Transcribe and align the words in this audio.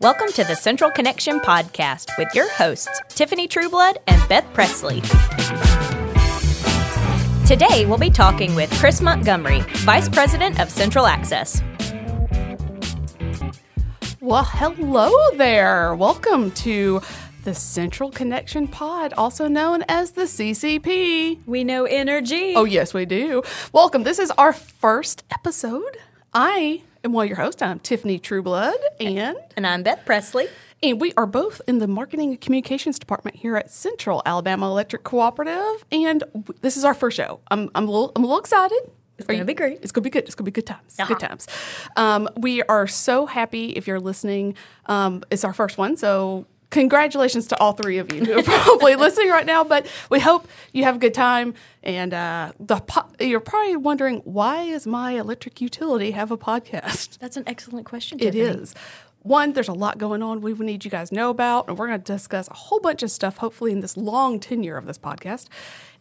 Welcome 0.00 0.28
to 0.32 0.42
the 0.44 0.56
Central 0.56 0.90
Connection 0.90 1.38
podcast 1.38 2.10
with 2.18 2.28
your 2.34 2.50
hosts, 2.50 3.00
Tiffany 3.10 3.46
Trueblood 3.46 3.96
and 4.08 4.28
Beth 4.28 4.44
Presley. 4.52 5.00
Today, 7.46 7.86
we'll 7.86 7.96
be 7.96 8.10
talking 8.10 8.56
with 8.56 8.70
Chris 8.72 9.00
Montgomery, 9.00 9.60
Vice 9.84 10.08
President 10.08 10.60
of 10.60 10.68
Central 10.68 11.06
Access. 11.06 11.62
Well, 14.20 14.44
hello 14.44 15.12
there. 15.36 15.94
Welcome 15.94 16.50
to 16.52 17.00
the 17.44 17.54
Central 17.54 18.10
Connection 18.10 18.66
Pod, 18.66 19.12
also 19.16 19.46
known 19.46 19.84
as 19.88 20.10
the 20.10 20.22
CCP. 20.22 21.38
We 21.46 21.62
know 21.62 21.84
energy. 21.84 22.54
Oh, 22.56 22.64
yes, 22.64 22.92
we 22.92 23.04
do. 23.04 23.42
Welcome. 23.72 24.02
This 24.02 24.18
is 24.18 24.32
our 24.32 24.52
first 24.52 25.22
episode. 25.30 25.96
I 26.32 26.82
am 27.04 27.12
while 27.12 27.24
your 27.24 27.36
host, 27.36 27.62
I'm 27.62 27.78
Tiffany 27.80 28.18
Trueblood, 28.18 28.74
and 29.00 29.36
And 29.56 29.66
I'm 29.66 29.82
Beth 29.82 30.04
Presley. 30.06 30.48
and 30.82 31.00
we 31.00 31.12
are 31.16 31.26
both 31.26 31.60
in 31.66 31.78
the 31.78 31.86
marketing 31.86 32.30
and 32.30 32.40
communications 32.40 32.98
department 32.98 33.36
here 33.36 33.56
at 33.56 33.70
Central 33.70 34.22
Alabama 34.24 34.66
Electric 34.66 35.04
Cooperative. 35.04 35.84
And 35.92 36.20
w- 36.32 36.58
this 36.62 36.76
is 36.76 36.84
our 36.84 36.94
first 36.94 37.16
show. 37.16 37.40
I'm, 37.50 37.70
I'm, 37.74 37.86
a, 37.86 37.90
little, 37.90 38.12
I'm 38.16 38.24
a 38.24 38.26
little 38.26 38.40
excited. 38.40 38.90
It's 39.16 39.28
gonna 39.28 39.44
be 39.44 39.54
great. 39.54 39.78
It's 39.82 39.92
gonna 39.92 40.02
be 40.02 40.10
good. 40.10 40.24
It's 40.24 40.34
gonna 40.34 40.46
be 40.46 40.50
good 40.50 40.66
times. 40.66 40.98
Uh-huh. 40.98 41.06
Good 41.14 41.20
times. 41.20 41.46
Um, 41.96 42.28
we 42.36 42.62
are 42.64 42.88
so 42.88 43.26
happy 43.26 43.70
if 43.70 43.86
you're 43.86 44.00
listening. 44.00 44.56
Um, 44.86 45.22
it's 45.30 45.44
our 45.44 45.52
first 45.52 45.78
one, 45.78 45.96
so 45.96 46.46
congratulations 46.74 47.46
to 47.46 47.58
all 47.58 47.72
three 47.72 47.98
of 47.98 48.12
you 48.12 48.24
who 48.24 48.38
are 48.38 48.42
probably 48.64 48.96
listening 48.96 49.30
right 49.30 49.46
now. 49.46 49.64
But 49.64 49.86
we 50.10 50.20
hope 50.20 50.46
you 50.72 50.84
have 50.84 50.96
a 50.96 50.98
good 50.98 51.14
time. 51.14 51.54
And 51.82 52.12
uh, 52.12 52.52
the 52.60 52.80
po- 52.80 53.08
you're 53.20 53.40
probably 53.40 53.76
wondering 53.76 54.18
why 54.24 54.62
is 54.62 54.86
my 54.86 55.12
electric 55.12 55.60
utility 55.60 56.10
have 56.10 56.30
a 56.30 56.36
podcast? 56.36 57.18
That's 57.18 57.36
an 57.36 57.44
excellent 57.46 57.86
question. 57.86 58.18
It 58.18 58.32
Tiffany. 58.32 58.62
is. 58.62 58.74
One, 59.22 59.54
there's 59.54 59.68
a 59.68 59.72
lot 59.72 59.96
going 59.96 60.22
on 60.22 60.42
we 60.42 60.52
need 60.52 60.84
you 60.84 60.90
guys 60.90 61.08
to 61.08 61.14
know 61.14 61.30
about, 61.30 61.68
and 61.68 61.78
we're 61.78 61.86
going 61.86 61.98
to 61.98 62.12
discuss 62.12 62.46
a 62.48 62.54
whole 62.54 62.80
bunch 62.80 63.02
of 63.02 63.10
stuff, 63.10 63.38
hopefully, 63.38 63.72
in 63.72 63.80
this 63.80 63.96
long 63.96 64.38
tenure 64.38 64.76
of 64.76 64.84
this 64.84 64.98
podcast. 64.98 65.46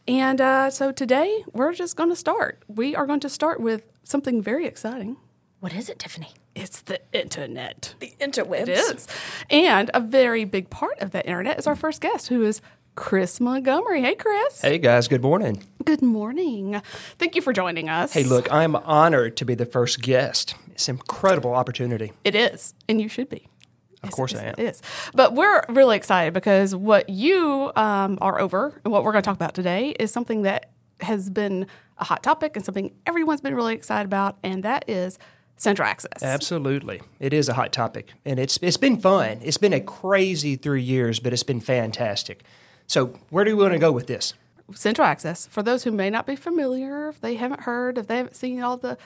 And 0.09 0.42
uh, 0.42 0.70
so 0.70 0.92
today, 0.92 1.45
we're 1.53 1.72
just 1.73 1.95
going 1.95 2.09
to 2.09 2.17
start. 2.17 2.61
We 2.67 2.95
are 2.98 3.05
going 3.05 3.22
to 3.22 3.30
start 3.30 3.61
with 3.61 3.83
something 4.03 4.42
very 4.42 4.66
exciting. 4.66 5.16
What 5.64 5.73
is 5.73 5.88
it, 5.88 5.97
Tiffany? 5.97 6.28
It's 6.56 6.81
the 6.81 7.00
internet. 7.14 7.95
The 8.02 8.14
interwebs. 8.19 8.64
It 8.64 8.67
is. 8.67 9.08
And 9.50 9.89
a 9.94 10.02
very 10.02 10.44
big 10.44 10.70
part 10.70 11.00
of 11.00 11.11
that 11.11 11.25
internet 11.25 11.58
is 11.58 11.67
our 11.67 11.75
first 11.78 12.02
guest, 12.02 12.28
who 12.28 12.44
is 12.44 12.59
Chris 12.95 13.39
Montgomery. 13.39 14.02
Hey, 14.02 14.16
Chris. 14.16 14.59
Hey 14.59 14.78
guys, 14.78 15.08
good 15.08 15.22
morning. 15.22 15.64
Good 15.86 16.02
morning. 16.02 16.81
Thank 17.17 17.38
you 17.38 17.42
for 17.42 17.53
joining 17.53 17.88
us. 17.88 18.11
Hey, 18.11 18.25
look, 18.25 18.52
I'm 18.52 18.75
honored 18.75 19.38
to 19.38 19.45
be 19.45 19.55
the 19.55 19.66
first 19.66 20.02
guest. 20.02 20.53
It's 20.72 20.89
an 20.89 20.97
incredible 20.97 21.53
opportunity. 21.53 22.11
It 22.25 22.36
is, 22.36 22.73
and 22.89 23.00
you 23.00 23.08
should 23.08 23.30
be. 23.30 23.48
Of 24.03 24.11
course 24.11 24.36
I 24.36 24.44
am. 24.44 24.55
It 24.58 24.66
is. 24.66 24.81
But 25.14 25.33
we're 25.33 25.64
really 25.70 25.95
excited 25.95 26.33
because 26.33 26.75
what 26.75 27.08
you 27.08 27.72
um, 27.77 28.17
are 28.20 28.38
over 28.38 28.81
and 28.83 28.92
what 28.92 29.05
we're 29.05 29.14
going 29.14 29.23
to 29.23 29.25
talk 29.25 29.38
about 29.38 29.53
today 29.53 29.92
is 29.92 30.11
something 30.11 30.42
that 30.42 30.72
has 31.00 31.30
been 31.30 31.67
a 32.00 32.03
hot 32.03 32.22
topic 32.22 32.58
and 32.58 32.66
something 32.66 32.94
everyone's 33.08 33.39
been 33.39 33.55
really 33.55 33.75
excited 33.75 34.03
about, 34.05 34.38
and 34.44 34.61
that 34.64 34.83
is 34.89 35.17
Central 35.64 35.88
Access. 35.88 36.22
Absolutely. 36.22 37.02
It 37.19 37.33
is 37.33 37.47
a 37.47 37.53
hot 37.53 37.72
topic 37.72 38.11
and 38.25 38.38
it's 38.38 38.59
it's 38.61 38.78
been 38.78 38.97
fun. 38.97 39.39
It's 39.42 39.58
been 39.58 39.73
a 39.73 39.80
crazy 39.80 40.55
3 40.58 40.81
years, 40.81 41.20
but 41.20 41.31
it's 41.31 41.44
been 41.44 41.61
fantastic. 41.61 42.44
So, 42.86 43.17
where 43.30 43.45
do 43.45 43.55
we 43.55 43.64
want 43.64 43.73
to 43.73 43.80
go 43.80 43.92
with 43.92 44.08
this? 44.08 44.33
Central 44.75 45.08
Access, 45.08 45.47
for 45.47 45.64
those 45.64 45.83
who 45.83 45.92
may 45.92 46.09
not 46.09 46.25
be 46.25 46.36
familiar, 46.36 47.09
if 47.09 47.22
they 47.22 47.36
haven't 47.36 47.61
heard, 47.61 47.97
if 47.97 48.08
they 48.08 48.17
haven't 48.17 48.36
seen 48.36 48.61
all 48.61 48.78
the 48.78 48.97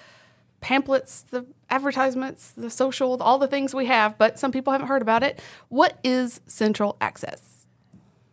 pamphlets, 0.59 1.21
the 1.21 1.45
advertisements, 1.69 2.51
the 2.51 2.69
social, 2.69 3.21
all 3.21 3.37
the 3.37 3.47
things 3.47 3.75
we 3.75 3.85
have, 3.85 4.17
but 4.17 4.39
some 4.39 4.51
people 4.51 4.71
haven't 4.71 4.87
heard 4.87 5.01
about 5.01 5.23
it, 5.23 5.39
what 5.69 5.99
is 6.03 6.41
Central 6.47 6.97
Access? 6.99 7.67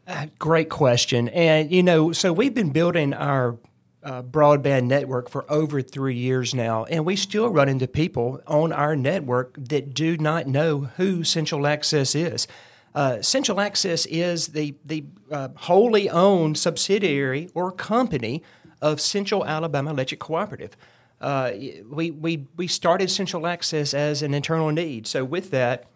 Uh, 0.07 0.27
great 0.39 0.71
question. 0.71 1.29
And 1.29 1.71
you 1.71 1.83
know, 1.83 2.13
so 2.13 2.33
we've 2.33 2.55
been 2.55 2.71
building 2.71 3.13
our 3.13 3.57
uh, 4.05 4.23
broadband 4.23 4.85
network 4.85 5.29
for 5.29 5.51
over 5.51 5.81
three 5.81 6.15
years 6.15 6.55
now, 6.55 6.85
and 6.85 7.05
we 7.05 7.17
still 7.17 7.49
run 7.49 7.69
into 7.69 7.89
people 7.89 8.41
on 8.47 8.73
our 8.73 8.95
network 8.95 9.57
that 9.59 9.95
do 9.95 10.17
not 10.17 10.47
know 10.47 10.91
who 10.97 11.25
Central 11.25 11.67
Access 11.67 12.15
is. 12.15 12.47
Uh, 12.95 13.21
Central 13.23 13.61
Access 13.61 14.07
is 14.07 14.49
the 14.49 14.75
the 14.85 15.05
uh, 15.31 15.49
wholly 15.57 16.09
owned 16.09 16.59
subsidiary 16.59 17.51
or 17.55 17.73
company 17.73 18.43
of 18.81 19.01
Central 19.01 19.45
Alabama 19.45 19.91
Electric 19.91 20.21
Cooperative. 20.21 20.77
Uh, 21.21 21.53
we, 21.89 22.11
we, 22.11 22.47
we 22.57 22.67
started 22.67 23.11
Central 23.11 23.47
Access 23.47 23.95
as 23.95 24.21
an 24.21 24.35
internal 24.35 24.71
need. 24.71 25.07
So, 25.07 25.25
with 25.25 25.51
that, 25.53 25.87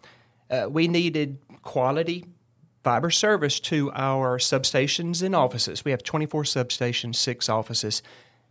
uh, 0.49 0.67
we 0.69 0.87
needed 0.87 1.37
quality 1.61 2.25
fiber 2.89 3.11
service 3.11 3.59
to 3.59 3.91
our 3.93 4.39
substations 4.39 5.21
and 5.21 5.35
offices. 5.35 5.85
We 5.85 5.91
have 5.91 6.01
24 6.01 6.41
substations, 6.41 7.17
six 7.17 7.47
offices 7.47 8.01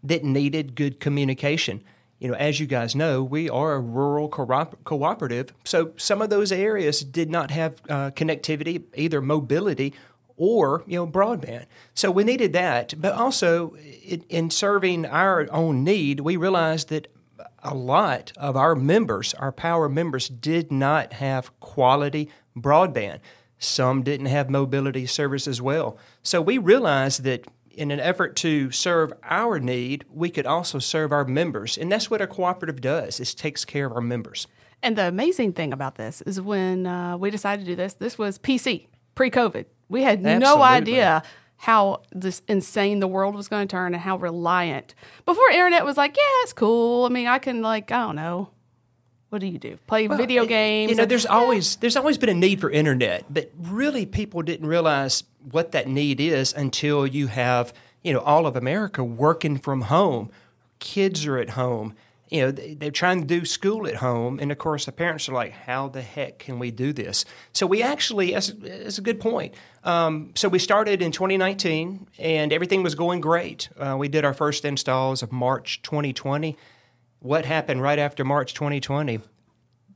that 0.01 0.23
needed 0.23 0.77
good 0.77 1.01
communication. 1.01 1.83
You 2.21 2.29
know, 2.29 2.35
as 2.35 2.61
you 2.61 2.67
guys 2.67 2.95
know, 2.95 3.25
we 3.25 3.51
are 3.51 3.73
a 3.73 3.81
rural 3.81 4.29
co- 4.29 4.71
cooperative, 4.85 5.53
so 5.65 5.91
some 5.97 6.23
of 6.23 6.31
those 6.31 6.53
areas 6.53 7.01
did 7.01 7.31
not 7.31 7.51
have 7.51 7.83
uh, 7.89 8.13
connectivity, 8.13 8.85
either 8.95 9.21
mobility 9.21 9.93
or 10.37 10.85
you 10.87 11.01
know 11.01 11.07
broadband. 11.09 11.67
So 11.93 12.13
we 12.13 12.23
needed 12.23 12.53
that, 12.53 12.95
but 12.97 13.15
also 13.15 13.75
in, 14.05 14.25
in 14.29 14.51
serving 14.51 15.05
our 15.05 15.49
own 15.51 15.83
need, 15.83 16.21
we 16.21 16.37
realized 16.37 16.91
that 16.91 17.09
a 17.65 17.75
lot 17.75 18.33
of 18.37 18.57
our 18.57 18.77
members, 18.77 19.35
our 19.35 19.51
power 19.51 19.89
members, 19.89 20.29
did 20.29 20.71
not 20.71 21.15
have 21.15 21.59
quality 21.59 22.31
broadband. 22.57 23.19
Some 23.59 24.03
didn't 24.03 24.27
have 24.27 24.51
mobility 24.51 25.07
service 25.07 25.49
as 25.49 25.61
well. 25.61 25.99
So 26.23 26.41
we 26.41 26.59
realized 26.59 27.25
that 27.25 27.47
in 27.71 27.91
an 27.91 28.01
effort 28.01 28.35
to 28.37 28.71
serve 28.71 29.13
our 29.23 29.61
need, 29.61 30.05
we 30.13 30.31
could 30.31 30.47
also 30.47 30.79
serve 30.79 31.13
our 31.13 31.25
members. 31.25 31.79
And 31.79 31.91
that's 31.91 32.11
what 32.11 32.21
a 32.21 32.27
cooperative 32.27 32.81
does, 32.81 33.21
is 33.21 33.35
takes 33.35 33.65
care 33.65 33.87
of 33.87 33.93
our 33.93 34.01
members. 34.01 34.47
And 34.83 34.97
the 34.97 35.09
amazing 35.09 35.53
thing 35.53 35.73
about 35.73 35.97
this 35.97 36.21
is 36.23 36.41
when 36.41 36.87
uh, 36.87 37.17
we 37.17 37.31
decided 37.31 37.65
to 37.65 37.73
do 37.73 37.77
this, 37.77 37.95
this 37.95 38.19
was 38.19 38.39
PC, 38.39 38.87
pre 39.15 39.31
COVID. 39.31 39.67
We 39.89 40.03
had 40.03 40.23
no 40.23 40.63
idea 40.63 41.23
how 41.57 42.03
this 42.13 42.43
insane 42.47 43.01
the 43.01 43.09
world 43.09 43.35
was 43.35 43.49
going 43.49 43.67
to 43.67 43.71
turn 43.71 43.93
and 43.93 44.03
how 44.03 44.17
reliant. 44.17 44.95
Before 45.25 45.49
internet 45.51 45.85
was 45.85 45.97
like, 45.97 46.17
yeah, 46.17 46.43
it's 46.43 46.53
cool. 46.53 47.05
I 47.05 47.09
mean, 47.09 47.27
I 47.27 47.39
can 47.39 47.63
like, 47.63 47.91
I 47.91 48.07
don't 48.07 48.17
know. 48.17 48.51
What 49.31 49.41
do 49.41 49.47
you 49.47 49.59
do? 49.59 49.79
Play 49.87 50.07
video 50.07 50.47
games? 50.47 50.91
You 50.91 50.97
know, 50.97 51.05
there's 51.05 51.27
always 51.27 51.77
there's 51.77 51.97
always 51.97 52.17
been 52.17 52.31
a 52.31 52.35
need 52.35 52.61
for 52.61 52.71
internet, 52.71 53.25
but 53.33 53.51
really 53.59 54.07
people 54.07 54.41
didn't 54.43 54.67
realize 54.67 55.25
what 55.51 55.73
that 55.73 55.87
need 55.87 56.19
is 56.21 56.53
until 56.55 57.07
you 57.07 57.27
have 57.27 57.73
you 58.03 58.13
know 58.13 58.21
all 58.21 58.47
of 58.47 58.57
America 58.57 59.05
working 59.05 59.59
from 59.59 59.83
home. 59.83 60.31
Kids 60.79 61.27
are 61.27 61.37
at 61.39 61.51
home. 61.51 61.95
You 62.31 62.43
know, 62.43 62.51
they- 62.51 62.75
they're 62.75 62.91
trying 62.91 63.21
to 63.21 63.27
do 63.27 63.45
school 63.47 63.87
at 63.87 63.97
home, 63.97 64.39
and 64.39 64.53
of 64.53 64.59
course, 64.59 64.85
the 64.85 64.93
parents 64.93 65.29
are 65.29 65.33
like, 65.33 65.53
"How 65.53 65.89
the 65.89 66.03
heck 66.03 66.39
can 66.39 66.59
we 66.59 66.71
do 66.71 66.93
this?" 66.93 67.25
So 67.53 67.67
we 67.67 67.83
actually, 67.83 68.33
that's, 68.33 68.49
that's 68.49 68.99
a 68.99 69.03
good 69.03 69.19
point. 69.19 69.55
Um, 69.83 70.33
so 70.35 70.49
we 70.49 70.59
started 70.59 71.01
in 71.03 71.11
2019, 71.11 72.07
and 72.19 72.53
everything 72.53 72.83
was 72.83 72.95
going 72.95 73.21
great. 73.23 73.71
Uh, 73.79 73.97
we 73.99 74.09
did 74.09 74.25
our 74.27 74.35
first 74.35 74.65
installs 74.67 75.23
of 75.23 75.33
March 75.33 75.81
2020. 75.83 76.55
What 77.21 77.45
happened 77.45 77.83
right 77.83 77.99
after 77.99 78.25
March 78.25 78.55
2020? 78.55 79.21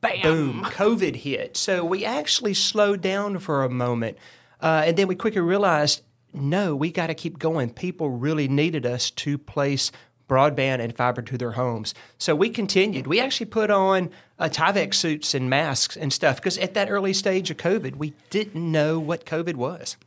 bam. 0.02 0.22
boom, 0.22 0.64
COVID 0.64 1.16
hit. 1.16 1.56
So 1.56 1.82
we 1.84 2.04
actually 2.04 2.52
slowed 2.52 3.00
down 3.00 3.38
for 3.38 3.64
a 3.64 3.70
moment. 3.70 4.18
Uh, 4.60 4.82
and 4.86 4.96
then 4.98 5.08
we 5.08 5.14
quickly 5.14 5.40
realized 5.40 6.02
no, 6.34 6.74
we 6.74 6.90
got 6.90 7.08
to 7.08 7.14
keep 7.14 7.38
going. 7.38 7.70
People 7.70 8.08
really 8.08 8.48
needed 8.48 8.86
us 8.86 9.10
to 9.10 9.36
place 9.36 9.92
broadband 10.30 10.80
and 10.80 10.96
fiber 10.96 11.20
to 11.20 11.36
their 11.36 11.52
homes. 11.52 11.92
So 12.16 12.34
we 12.34 12.48
continued. 12.48 13.06
We 13.06 13.20
actually 13.20 13.46
put 13.46 13.70
on 13.70 14.08
uh, 14.38 14.48
Tyvek 14.50 14.94
suits 14.94 15.34
and 15.34 15.50
masks 15.50 15.94
and 15.94 16.10
stuff 16.10 16.36
because 16.36 16.56
at 16.56 16.72
that 16.72 16.90
early 16.90 17.12
stage 17.12 17.50
of 17.50 17.58
COVID, 17.58 17.96
we 17.96 18.14
didn't 18.30 18.72
know 18.72 18.98
what 18.98 19.26
COVID 19.26 19.56
was. 19.56 19.98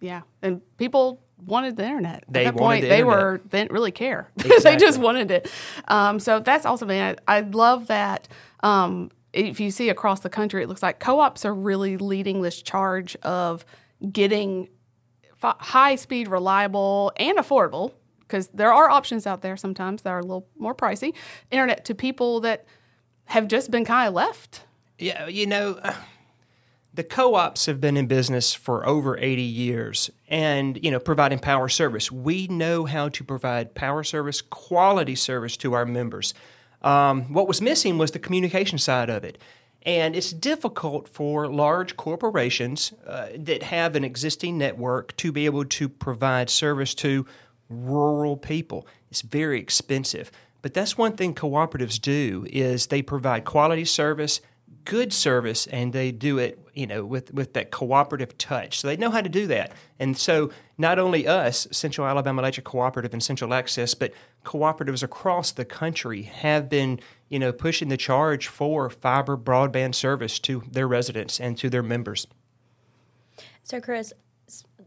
Yeah, 0.00 0.22
and 0.40 0.62
people 0.78 1.20
wanted 1.38 1.76
the 1.76 1.84
internet. 1.84 2.24
They 2.28 2.46
At 2.46 2.54
that 2.54 2.58
point, 2.58 2.82
the 2.82 2.88
they 2.88 2.98
internet. 3.00 3.18
were 3.18 3.40
they 3.48 3.58
didn't 3.60 3.72
really 3.72 3.92
care. 3.92 4.30
they 4.36 4.76
just 4.76 4.98
wanted 4.98 5.30
it. 5.30 5.50
Um, 5.88 6.18
so 6.20 6.40
that's 6.40 6.64
awesome. 6.66 6.88
Man, 6.88 7.16
I, 7.28 7.38
I 7.38 7.40
love 7.40 7.86
that. 7.88 8.28
Um, 8.60 9.10
if 9.32 9.58
you 9.60 9.70
see 9.70 9.88
across 9.88 10.20
the 10.20 10.30
country, 10.30 10.62
it 10.62 10.68
looks 10.68 10.82
like 10.82 11.00
co-ops 11.00 11.44
are 11.44 11.54
really 11.54 11.96
leading 11.96 12.42
this 12.42 12.62
charge 12.62 13.16
of 13.16 13.64
getting 14.12 14.68
fi- 15.36 15.56
high 15.58 15.96
speed, 15.96 16.28
reliable, 16.28 17.12
and 17.16 17.36
affordable. 17.38 17.92
Because 18.20 18.48
there 18.48 18.72
are 18.72 18.88
options 18.88 19.26
out 19.26 19.42
there 19.42 19.56
sometimes 19.56 20.02
that 20.02 20.10
are 20.10 20.18
a 20.20 20.22
little 20.22 20.46
more 20.56 20.74
pricey. 20.74 21.14
Internet 21.50 21.84
to 21.86 21.94
people 21.94 22.40
that 22.40 22.64
have 23.26 23.48
just 23.48 23.70
been 23.70 23.84
kind 23.84 24.08
of 24.08 24.14
left. 24.14 24.62
Yeah, 24.98 25.26
you 25.26 25.46
know, 25.46 25.78
uh, 25.82 25.94
the 26.94 27.02
co-ops 27.04 27.66
have 27.66 27.80
been 27.80 27.96
in 27.96 28.06
business 28.06 28.54
for 28.54 28.86
over 28.86 29.18
80 29.18 29.42
years 29.42 30.10
and, 30.28 30.82
you 30.82 30.92
know, 30.92 31.00
providing 31.00 31.40
power 31.40 31.68
service. 31.68 32.12
We 32.12 32.46
know 32.46 32.84
how 32.84 33.08
to 33.08 33.24
provide 33.24 33.74
power 33.74 34.04
service, 34.04 34.40
quality 34.40 35.16
service 35.16 35.56
to 35.58 35.72
our 35.72 35.84
members. 35.84 36.34
Um, 36.82 37.32
what 37.32 37.48
was 37.48 37.60
missing 37.60 37.98
was 37.98 38.12
the 38.12 38.20
communication 38.20 38.78
side 38.78 39.10
of 39.10 39.24
it. 39.24 39.38
And 39.82 40.14
it's 40.14 40.32
difficult 40.32 41.08
for 41.08 41.48
large 41.48 41.96
corporations 41.96 42.92
uh, 43.06 43.26
that 43.36 43.64
have 43.64 43.96
an 43.96 44.04
existing 44.04 44.56
network 44.56 45.16
to 45.16 45.32
be 45.32 45.46
able 45.46 45.64
to 45.64 45.88
provide 45.88 46.48
service 46.48 46.94
to 46.96 47.26
rural 47.68 48.36
people. 48.36 48.86
It's 49.10 49.20
very 49.22 49.58
expensive. 49.60 50.30
But 50.62 50.72
that's 50.72 50.96
one 50.96 51.16
thing 51.16 51.34
cooperatives 51.34 52.00
do 52.00 52.46
is 52.50 52.86
they 52.86 53.02
provide 53.02 53.44
quality 53.44 53.84
service, 53.84 54.40
good 54.84 55.12
service, 55.12 55.66
and 55.68 55.92
they 55.92 56.12
do 56.12 56.38
it, 56.38 56.58
you 56.74 56.86
know, 56.86 57.04
with, 57.04 57.32
with 57.32 57.54
that 57.54 57.70
cooperative 57.70 58.36
touch. 58.38 58.80
So 58.80 58.88
they 58.88 58.96
know 58.96 59.10
how 59.10 59.20
to 59.20 59.28
do 59.28 59.46
that. 59.46 59.72
And 59.98 60.16
so 60.16 60.50
not 60.76 60.98
only 60.98 61.26
us, 61.26 61.66
Central 61.70 62.06
Alabama 62.06 62.42
Electric 62.42 62.64
Cooperative 62.64 63.12
and 63.12 63.22
Central 63.22 63.54
Access, 63.54 63.94
but 63.94 64.12
cooperatives 64.44 65.02
across 65.02 65.52
the 65.52 65.64
country 65.64 66.22
have 66.22 66.68
been, 66.68 67.00
you 67.28 67.38
know, 67.38 67.52
pushing 67.52 67.88
the 67.88 67.96
charge 67.96 68.48
for 68.48 68.90
fiber 68.90 69.36
broadband 69.36 69.94
service 69.94 70.38
to 70.40 70.62
their 70.70 70.88
residents 70.88 71.40
and 71.40 71.56
to 71.58 71.70
their 71.70 71.82
members. 71.82 72.26
So, 73.62 73.80
Chris, 73.80 74.12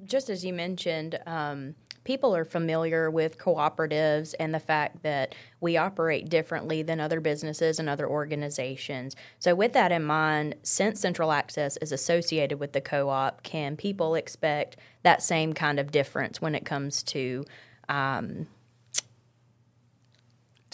just 0.06 0.30
as 0.30 0.46
you 0.46 0.54
mentioned, 0.54 1.20
um, 1.26 1.76
people 2.08 2.34
are 2.34 2.46
familiar 2.46 3.12
with 3.12 3.38
cooperatives 3.38 4.34
and 4.40 4.56
the 4.56 4.62
fact 4.62 5.04
that 5.04 5.36
we 5.60 5.76
operate 5.76 6.30
differently 6.30 6.82
than 6.82 7.02
other 7.02 7.20
businesses 7.20 7.80
and 7.80 7.90
other 7.90 8.08
organizations. 8.08 9.14
So, 9.40 9.54
with 9.54 9.74
that 9.74 9.92
in 9.92 10.06
mind, 10.06 10.56
since 10.64 11.02
Central 11.02 11.34
Access 11.34 11.76
is 11.78 11.92
associated 11.92 12.62
with 12.62 12.72
the 12.72 12.80
co 12.80 13.10
op, 13.10 13.44
can 13.44 13.76
people 13.76 14.16
expect 14.16 14.78
that 15.04 15.22
same 15.22 15.52
kind 15.52 15.80
of 15.80 15.92
difference 15.92 16.42
when 16.42 16.56
it 16.56 16.64
comes 16.64 17.04
to 17.04 17.44
um, 17.90 18.48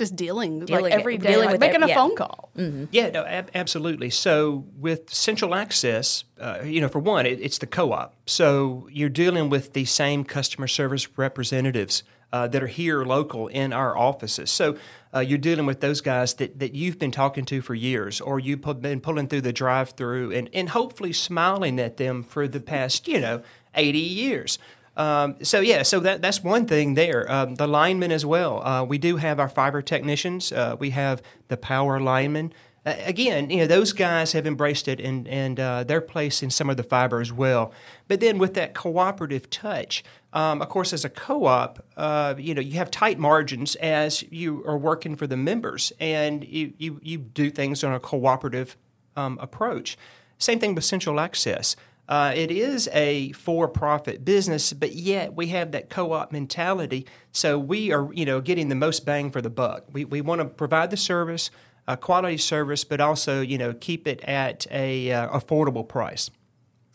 just 0.03 0.15
dealing, 0.15 0.51
Dealing 0.65 0.83
like 0.83 0.93
it- 0.93 0.99
every 0.99 1.17
day, 1.17 1.31
dealing 1.31 1.45
like 1.45 1.53
with 1.53 1.61
making 1.61 1.81
it, 1.81 1.85
a 1.85 1.89
yeah. 1.89 1.95
phone 1.95 2.15
call. 2.15 2.49
Yeah, 2.91 3.09
no, 3.09 3.23
ab- 3.25 3.51
absolutely. 3.55 4.09
So 4.09 4.65
with 4.77 5.13
Central 5.13 5.55
Access, 5.55 6.23
uh, 6.39 6.59
you 6.63 6.79
know, 6.81 6.87
for 6.89 6.99
one, 6.99 7.25
it, 7.25 7.39
it's 7.41 7.57
the 7.57 7.67
co-op. 7.67 8.15
So 8.25 8.87
you're 8.91 9.09
dealing 9.23 9.49
with 9.49 9.73
the 9.73 9.85
same 9.85 10.23
customer 10.23 10.67
service 10.67 11.05
representatives 11.17 12.03
uh, 12.31 12.47
that 12.47 12.63
are 12.63 12.67
here 12.67 13.03
local 13.03 13.47
in 13.47 13.71
our 13.73 13.95
offices. 13.97 14.49
So 14.49 14.75
uh, 15.13 15.19
you're 15.19 15.37
dealing 15.49 15.67
with 15.67 15.81
those 15.81 16.01
guys 16.01 16.33
that, 16.35 16.57
that 16.59 16.73
you've 16.73 16.97
been 16.97 17.11
talking 17.11 17.45
to 17.45 17.61
for 17.61 17.75
years, 17.75 18.19
or 18.19 18.39
you've 18.39 18.61
pu- 18.63 18.73
been 18.73 19.01
pulling 19.01 19.27
through 19.27 19.41
the 19.41 19.53
drive-through 19.53 20.31
and, 20.31 20.49
and 20.53 20.69
hopefully 20.69 21.13
smiling 21.13 21.79
at 21.79 21.97
them 21.97 22.23
for 22.23 22.47
the 22.47 22.59
past, 22.59 23.07
you 23.07 23.19
know, 23.19 23.43
80 23.75 23.99
years. 23.99 24.57
Um, 24.95 25.37
so 25.43 25.59
yeah, 25.59 25.83
so 25.83 25.99
that 26.01 26.21
that's 26.21 26.43
one 26.43 26.65
thing 26.65 26.93
there. 26.93 27.29
Um, 27.31 27.55
the 27.55 27.67
linemen 27.67 28.11
as 28.11 28.25
well. 28.25 28.65
Uh, 28.65 28.83
we 28.83 28.97
do 28.97 29.17
have 29.17 29.39
our 29.39 29.49
fiber 29.49 29.81
technicians. 29.81 30.51
Uh, 30.51 30.75
we 30.77 30.91
have 30.91 31.21
the 31.47 31.57
power 31.57 31.99
linemen. 31.99 32.53
Uh, 32.85 32.95
again, 33.05 33.49
you 33.49 33.57
know 33.57 33.67
those 33.67 33.93
guys 33.93 34.33
have 34.33 34.45
embraced 34.45 34.87
it 34.87 34.99
and 34.99 35.27
and 35.27 35.59
uh, 35.59 35.83
they're 35.83 36.01
placing 36.01 36.51
some 36.51 36.69
of 36.69 36.77
the 36.77 36.83
fiber 36.83 37.21
as 37.21 37.31
well. 37.31 37.71
But 38.07 38.19
then 38.19 38.37
with 38.37 38.53
that 38.53 38.75
cooperative 38.75 39.49
touch, 39.49 40.03
um, 40.31 40.61
of 40.61 40.69
course, 40.69 40.93
as 40.93 41.03
a 41.03 41.09
co-op, 41.09 41.83
uh, 41.97 42.35
you 42.37 42.53
know 42.53 42.61
you 42.61 42.73
have 42.73 42.91
tight 42.91 43.17
margins 43.17 43.75
as 43.77 44.23
you 44.31 44.63
are 44.67 44.77
working 44.77 45.15
for 45.15 45.25
the 45.25 45.37
members, 45.37 45.91
and 45.99 46.43
you 46.43 46.73
you, 46.77 46.99
you 47.01 47.17
do 47.17 47.49
things 47.49 47.83
on 47.83 47.93
a 47.93 47.99
cooperative 47.99 48.77
um, 49.15 49.39
approach. 49.41 49.97
Same 50.37 50.59
thing 50.59 50.75
with 50.75 50.83
Central 50.83 51.19
Access. 51.19 51.75
Uh, 52.09 52.33
it 52.35 52.51
is 52.51 52.89
a 52.91 53.31
for-profit 53.31 54.25
business, 54.25 54.73
but 54.73 54.93
yet 54.93 55.33
we 55.33 55.47
have 55.47 55.71
that 55.71 55.89
co-op 55.89 56.31
mentality. 56.31 57.05
So 57.31 57.57
we 57.57 57.91
are, 57.93 58.13
you 58.13 58.25
know, 58.25 58.41
getting 58.41 58.67
the 58.69 58.75
most 58.75 59.05
bang 59.05 59.31
for 59.31 59.41
the 59.41 59.49
buck. 59.49 59.85
We 59.91 60.03
we 60.05 60.19
want 60.21 60.41
to 60.41 60.45
provide 60.45 60.91
the 60.91 60.97
service, 60.97 61.49
a 61.87 61.95
quality 61.95 62.37
service, 62.37 62.83
but 62.83 62.99
also, 62.99 63.41
you 63.41 63.57
know, 63.57 63.73
keep 63.73 64.07
it 64.07 64.21
at 64.25 64.67
a 64.69 65.11
uh, 65.13 65.29
affordable 65.39 65.87
price. 65.87 66.29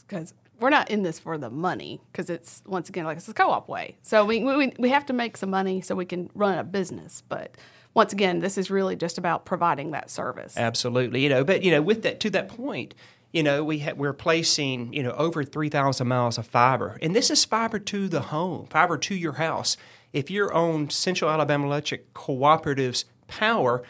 because 0.07 0.35
we're 0.61 0.71
not 0.71 0.91
in 0.91 1.03
this 1.03 1.19
for 1.19 1.39
the 1.39 1.51
money 1.51 2.01
because 2.11 2.29
it's 2.29 2.63
once 2.67 2.89
again 2.89 3.05
like 3.05 3.17
it's 3.17 3.29
a 3.29 3.35
co-op 3.35 3.69
way 3.69 3.97
so 4.03 4.25
we, 4.25 4.43
we, 4.43 4.73
we 4.79 4.89
have 4.91 5.07
to 5.07 5.13
make 5.13 5.37
some 5.37 5.51
money 5.51 5.81
so 5.81 5.95
we 5.95 6.05
can 6.05 6.29
run 6.35 6.59
a 6.59 6.65
business 6.65 7.23
but 7.29 7.57
once 7.95 8.13
again 8.13 8.41
this 8.41 8.59
is 8.59 8.71
really 8.71 8.97
just 8.97 9.19
about 9.19 9.45
providing 9.45 9.93
that 9.93 10.11
service 10.11 10.57
Absolutely, 10.57 11.23
you 11.23 11.29
know, 11.29 11.45
but 11.45 11.63
you 11.63 11.71
know, 11.71 11.81
with 11.83 12.03
that 12.03 12.19
to 12.21 12.31
that 12.31 12.49
point, 12.49 12.95
you 13.33 13.43
know, 13.43 13.63
we 13.63 13.81
ha- 13.81 13.93
we're 13.97 14.13
placing 14.15 14.93
you 14.93 15.03
know 15.03 15.11
over 15.13 15.45
three 15.45 15.69
thousand 15.69 16.09
miles 16.09 16.39
of 16.39 16.47
fiber, 16.47 16.99
and 17.03 17.15
this 17.15 17.31
is 17.31 17.45
fiber 17.45 17.79
to 17.79 18.09
the 18.09 18.21
home, 18.23 18.67
fiber 18.69 18.97
to 18.99 19.15
your 19.15 19.35
house. 19.35 19.77
If 20.13 20.31
you're 20.31 20.53
on 20.53 20.89
Central 20.91 21.31
Alabama 21.31 21.67
Electric 21.67 22.15
Cooperative's 22.15 23.05
power, 23.27 23.83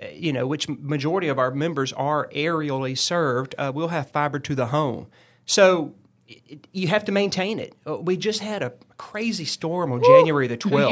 uh, 0.00 0.06
you 0.14 0.32
know, 0.32 0.46
which 0.46 0.68
majority 0.68 1.26
of 1.28 1.38
our 1.38 1.50
members 1.50 1.92
are 1.94 2.28
aerially 2.34 2.96
served, 2.96 3.54
uh, 3.58 3.72
we'll 3.74 3.88
have 3.88 4.10
fiber 4.10 4.38
to 4.38 4.54
the 4.54 4.66
home. 4.66 5.08
So 5.44 5.94
it, 6.28 6.68
you 6.72 6.86
have 6.88 7.04
to 7.06 7.12
maintain 7.12 7.58
it. 7.58 7.74
Uh, 7.86 7.96
We 7.96 8.16
just 8.16 8.40
had 8.40 8.62
a 8.62 8.74
crazy 8.96 9.44
storm 9.44 9.90
on 9.90 10.02
January 10.02 10.46
the 10.46 10.56
12th. 10.56 10.88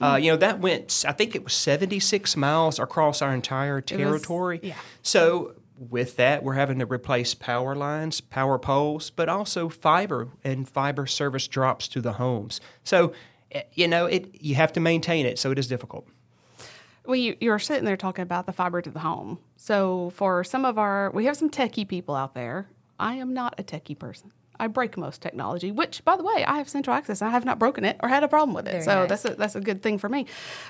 you? 0.00 0.04
Uh, 0.06 0.16
you 0.16 0.30
know, 0.30 0.36
that 0.38 0.60
went, 0.60 1.04
I 1.06 1.12
think 1.12 1.34
it 1.34 1.44
was 1.44 1.52
76 1.52 2.36
miles 2.36 2.78
across 2.78 3.20
our 3.20 3.34
entire 3.34 3.80
territory. 3.82 4.60
yeah. 4.62 4.74
So 5.02 5.54
with 5.78 6.16
that, 6.16 6.42
we're 6.42 6.54
having 6.54 6.78
to 6.78 6.86
replace 6.86 7.34
power 7.34 7.74
lines, 7.74 8.20
power 8.20 8.58
poles, 8.58 9.10
but 9.10 9.28
also 9.28 9.68
fiber 9.68 10.28
and 10.44 10.68
fiber 10.68 11.06
service 11.06 11.46
drops 11.48 11.86
to 11.88 12.00
the 12.00 12.14
homes. 12.14 12.60
So, 12.84 13.12
eh, 13.52 13.62
you 13.74 13.86
know, 13.88 14.06
it 14.06 14.34
you 14.40 14.54
have 14.54 14.72
to 14.74 14.80
maintain 14.80 15.26
it, 15.26 15.38
so 15.38 15.50
it 15.50 15.58
is 15.58 15.66
difficult. 15.66 16.06
well 17.04 17.16
you, 17.16 17.36
you're 17.40 17.58
sitting 17.58 17.84
there 17.84 17.96
talking 17.96 18.22
about 18.22 18.46
the 18.46 18.52
fiber 18.52 18.82
to 18.82 18.90
the 18.90 18.98
home 19.00 19.38
so 19.56 20.10
for 20.14 20.42
some 20.42 20.64
of 20.64 20.76
our 20.78 21.10
we 21.12 21.24
have 21.26 21.36
some 21.36 21.48
techie 21.50 21.86
people 21.86 22.14
out 22.16 22.34
there 22.34 22.66
i 22.98 23.14
am 23.14 23.32
not 23.32 23.54
a 23.58 23.62
techie 23.62 23.98
person 23.98 24.32
I 24.58 24.68
break 24.68 24.96
most 24.96 25.20
technology, 25.20 25.70
which, 25.70 26.02
by 26.02 26.16
the 26.16 26.22
way, 26.22 26.42
I 26.42 26.56
have 26.56 26.66
central 26.66 26.96
access. 26.96 27.20
I 27.20 27.28
have 27.28 27.44
not 27.44 27.58
broken 27.58 27.84
it 27.84 27.98
or 28.02 28.08
had 28.08 28.24
a 28.24 28.28
problem 28.28 28.54
with 28.54 28.66
it, 28.66 28.70
Very 28.70 28.84
so 28.84 29.00
nice. 29.00 29.08
that's 29.10 29.24
a, 29.26 29.34
that's 29.34 29.54
a 29.54 29.60
good 29.60 29.82
thing 29.82 29.98
for 29.98 30.08
me. 30.08 30.24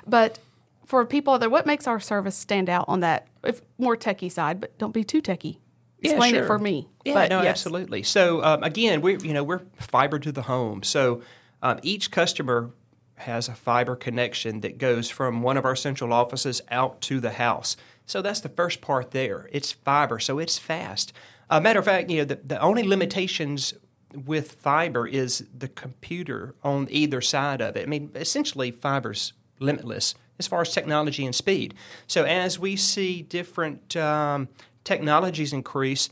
But 0.04 0.40
for 0.86 1.04
people 1.04 1.38
that, 1.40 1.50
what 1.50 1.66
makes 1.66 1.86
our 1.86 2.00
service 2.00 2.36
stand 2.36 2.70
out 2.70 2.84
on 2.88 3.00
that, 3.00 3.26
if 3.44 3.60
more 3.76 3.96
techie 3.96 4.30
side, 4.30 4.60
but 4.60 4.78
don't 4.78 4.94
be 4.94 5.04
too 5.04 5.20
techie. 5.20 5.58
Yeah, 6.00 6.12
Explain 6.12 6.36
it 6.36 6.46
for 6.46 6.58
me. 6.58 6.88
Yeah, 7.04 7.14
but 7.14 7.30
no, 7.30 7.42
yes. 7.42 7.50
absolutely. 7.50 8.02
So 8.02 8.42
um, 8.44 8.62
again, 8.62 9.00
we're 9.00 9.18
you 9.18 9.32
know 9.32 9.42
we're 9.42 9.62
fiber 9.76 10.18
to 10.18 10.30
the 10.30 10.42
home. 10.42 10.82
So 10.82 11.22
um, 11.62 11.80
each 11.82 12.10
customer 12.10 12.70
has 13.16 13.48
a 13.48 13.54
fiber 13.54 13.96
connection 13.96 14.60
that 14.60 14.78
goes 14.78 15.08
from 15.10 15.42
one 15.42 15.56
of 15.56 15.64
our 15.64 15.74
central 15.74 16.12
offices 16.12 16.60
out 16.70 17.00
to 17.00 17.18
the 17.18 17.32
house. 17.32 17.76
So 18.04 18.20
that's 18.20 18.40
the 18.40 18.50
first 18.50 18.82
part 18.82 19.10
there. 19.10 19.48
It's 19.52 19.72
fiber, 19.72 20.18
so 20.18 20.38
it's 20.38 20.58
fast. 20.58 21.12
A 21.48 21.60
matter 21.60 21.78
of 21.78 21.86
fact, 21.86 22.10
you 22.10 22.18
know 22.18 22.24
the, 22.24 22.36
the 22.36 22.60
only 22.60 22.84
limitations 22.84 23.74
with 24.14 24.52
fiber 24.52 25.06
is 25.06 25.46
the 25.56 25.68
computer 25.68 26.54
on 26.62 26.86
either 26.90 27.20
side 27.20 27.60
of 27.60 27.74
it. 27.76 27.82
I 27.82 27.86
mean, 27.86 28.10
essentially, 28.14 28.70
fiber's 28.70 29.32
limitless 29.58 30.14
as 30.38 30.46
far 30.46 30.60
as 30.60 30.72
technology 30.72 31.24
and 31.24 31.34
speed. 31.34 31.74
So 32.06 32.24
as 32.24 32.58
we 32.58 32.76
see 32.76 33.22
different 33.22 33.96
um, 33.96 34.48
technologies 34.84 35.52
increase, 35.52 36.08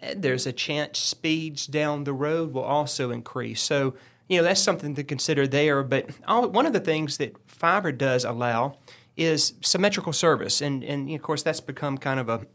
eh, 0.00 0.14
there's 0.16 0.46
a 0.46 0.52
chance 0.52 0.98
speeds 0.98 1.66
down 1.66 2.04
the 2.04 2.12
road 2.12 2.52
will 2.52 2.62
also 2.62 3.10
increase. 3.10 3.60
So, 3.60 3.94
you 4.28 4.38
know, 4.38 4.42
that's 4.42 4.62
something 4.62 4.94
to 4.94 5.04
consider 5.04 5.46
there. 5.46 5.82
But 5.82 6.10
all, 6.26 6.48
one 6.48 6.66
of 6.66 6.72
the 6.72 6.80
things 6.80 7.18
that 7.18 7.36
fiber 7.46 7.92
does 7.92 8.24
allow 8.24 8.76
is 9.16 9.54
symmetrical 9.62 10.12
service. 10.12 10.60
And, 10.60 10.84
and 10.84 11.10
of 11.10 11.22
course, 11.22 11.42
that's 11.42 11.60
become 11.60 11.96
kind 11.96 12.20
of 12.20 12.28
a, 12.28 12.46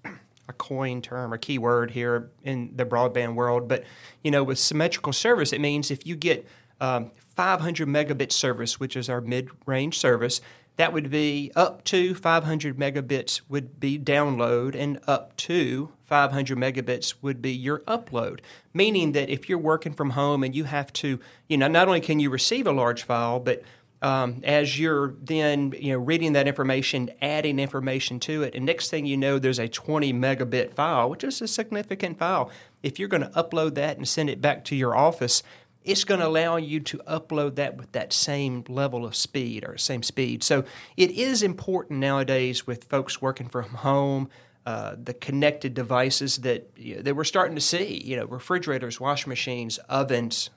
a 0.47 0.53
coin 0.53 1.01
term 1.01 1.33
or 1.33 1.37
keyword 1.37 1.91
here 1.91 2.29
in 2.43 2.71
the 2.75 2.85
broadband 2.85 3.35
world. 3.35 3.67
But, 3.67 3.83
you 4.23 4.31
know, 4.31 4.43
with 4.43 4.59
symmetrical 4.59 5.13
service, 5.13 5.53
it 5.53 5.61
means 5.61 5.89
if 5.89 6.05
you 6.05 6.15
get 6.15 6.47
um, 6.79 7.11
500 7.35 7.87
megabit 7.87 8.31
service, 8.31 8.79
which 8.79 8.95
is 8.95 9.09
our 9.09 9.21
mid 9.21 9.49
range 9.65 9.97
service, 9.97 10.41
that 10.81 10.93
would 10.93 11.11
be 11.11 11.51
up 11.55 11.83
to 11.83 12.15
500 12.15 12.75
megabits 12.75 13.41
would 13.47 13.79
be 13.79 13.99
download, 13.99 14.73
and 14.73 14.99
up 15.05 15.37
to 15.37 15.91
500 16.01 16.57
megabits 16.57 17.13
would 17.21 17.39
be 17.39 17.51
your 17.51 17.81
upload. 17.81 18.39
Meaning 18.73 19.11
that 19.11 19.29
if 19.29 19.47
you're 19.47 19.59
working 19.59 19.93
from 19.93 20.09
home 20.11 20.43
and 20.43 20.55
you 20.55 20.63
have 20.63 20.91
to, 20.93 21.19
you 21.47 21.55
know, 21.55 21.67
not 21.67 21.87
only 21.87 22.01
can 22.01 22.19
you 22.19 22.31
receive 22.31 22.65
a 22.65 22.71
large 22.71 23.03
file, 23.03 23.39
but 23.39 23.61
um, 24.01 24.41
as 24.43 24.79
you're 24.79 25.13
then 25.21 25.75
you 25.77 25.93
know 25.93 25.99
reading 25.99 26.33
that 26.33 26.47
information, 26.47 27.11
adding 27.21 27.59
information 27.59 28.19
to 28.21 28.41
it, 28.41 28.55
and 28.55 28.65
next 28.65 28.89
thing 28.89 29.05
you 29.05 29.17
know, 29.17 29.37
there's 29.37 29.59
a 29.59 29.67
20 29.67 30.11
megabit 30.13 30.73
file, 30.73 31.11
which 31.11 31.23
is 31.23 31.43
a 31.43 31.47
significant 31.47 32.17
file. 32.17 32.49
If 32.81 32.97
you're 32.97 33.07
going 33.07 33.21
to 33.21 33.29
upload 33.29 33.75
that 33.75 33.97
and 33.97 34.07
send 34.07 34.31
it 34.31 34.41
back 34.41 34.65
to 34.65 34.75
your 34.75 34.97
office, 34.97 35.43
it's 35.83 36.03
going 36.03 36.19
to 36.19 36.27
allow 36.27 36.57
you 36.57 36.79
to 36.79 36.97
upload 37.07 37.55
that 37.55 37.77
with 37.77 37.91
that 37.93 38.13
same 38.13 38.63
level 38.67 39.05
of 39.05 39.15
speed 39.15 39.65
or 39.67 39.77
same 39.77 40.03
speed. 40.03 40.43
So 40.43 40.63
it 40.97 41.11
is 41.11 41.41
important 41.41 41.99
nowadays 41.99 42.67
with 42.67 42.83
folks 42.85 43.21
working 43.21 43.49
from 43.49 43.69
home, 43.69 44.29
uh, 44.65 44.95
the 45.01 45.13
connected 45.13 45.73
devices 45.73 46.37
that 46.37 46.69
you 46.77 46.97
know, 46.97 47.01
that 47.01 47.15
we're 47.15 47.23
starting 47.23 47.55
to 47.55 47.61
see. 47.61 48.01
You 48.05 48.17
know, 48.17 48.25
refrigerators, 48.25 48.99
washing 48.99 49.29
machines, 49.29 49.79
ovens. 49.89 50.49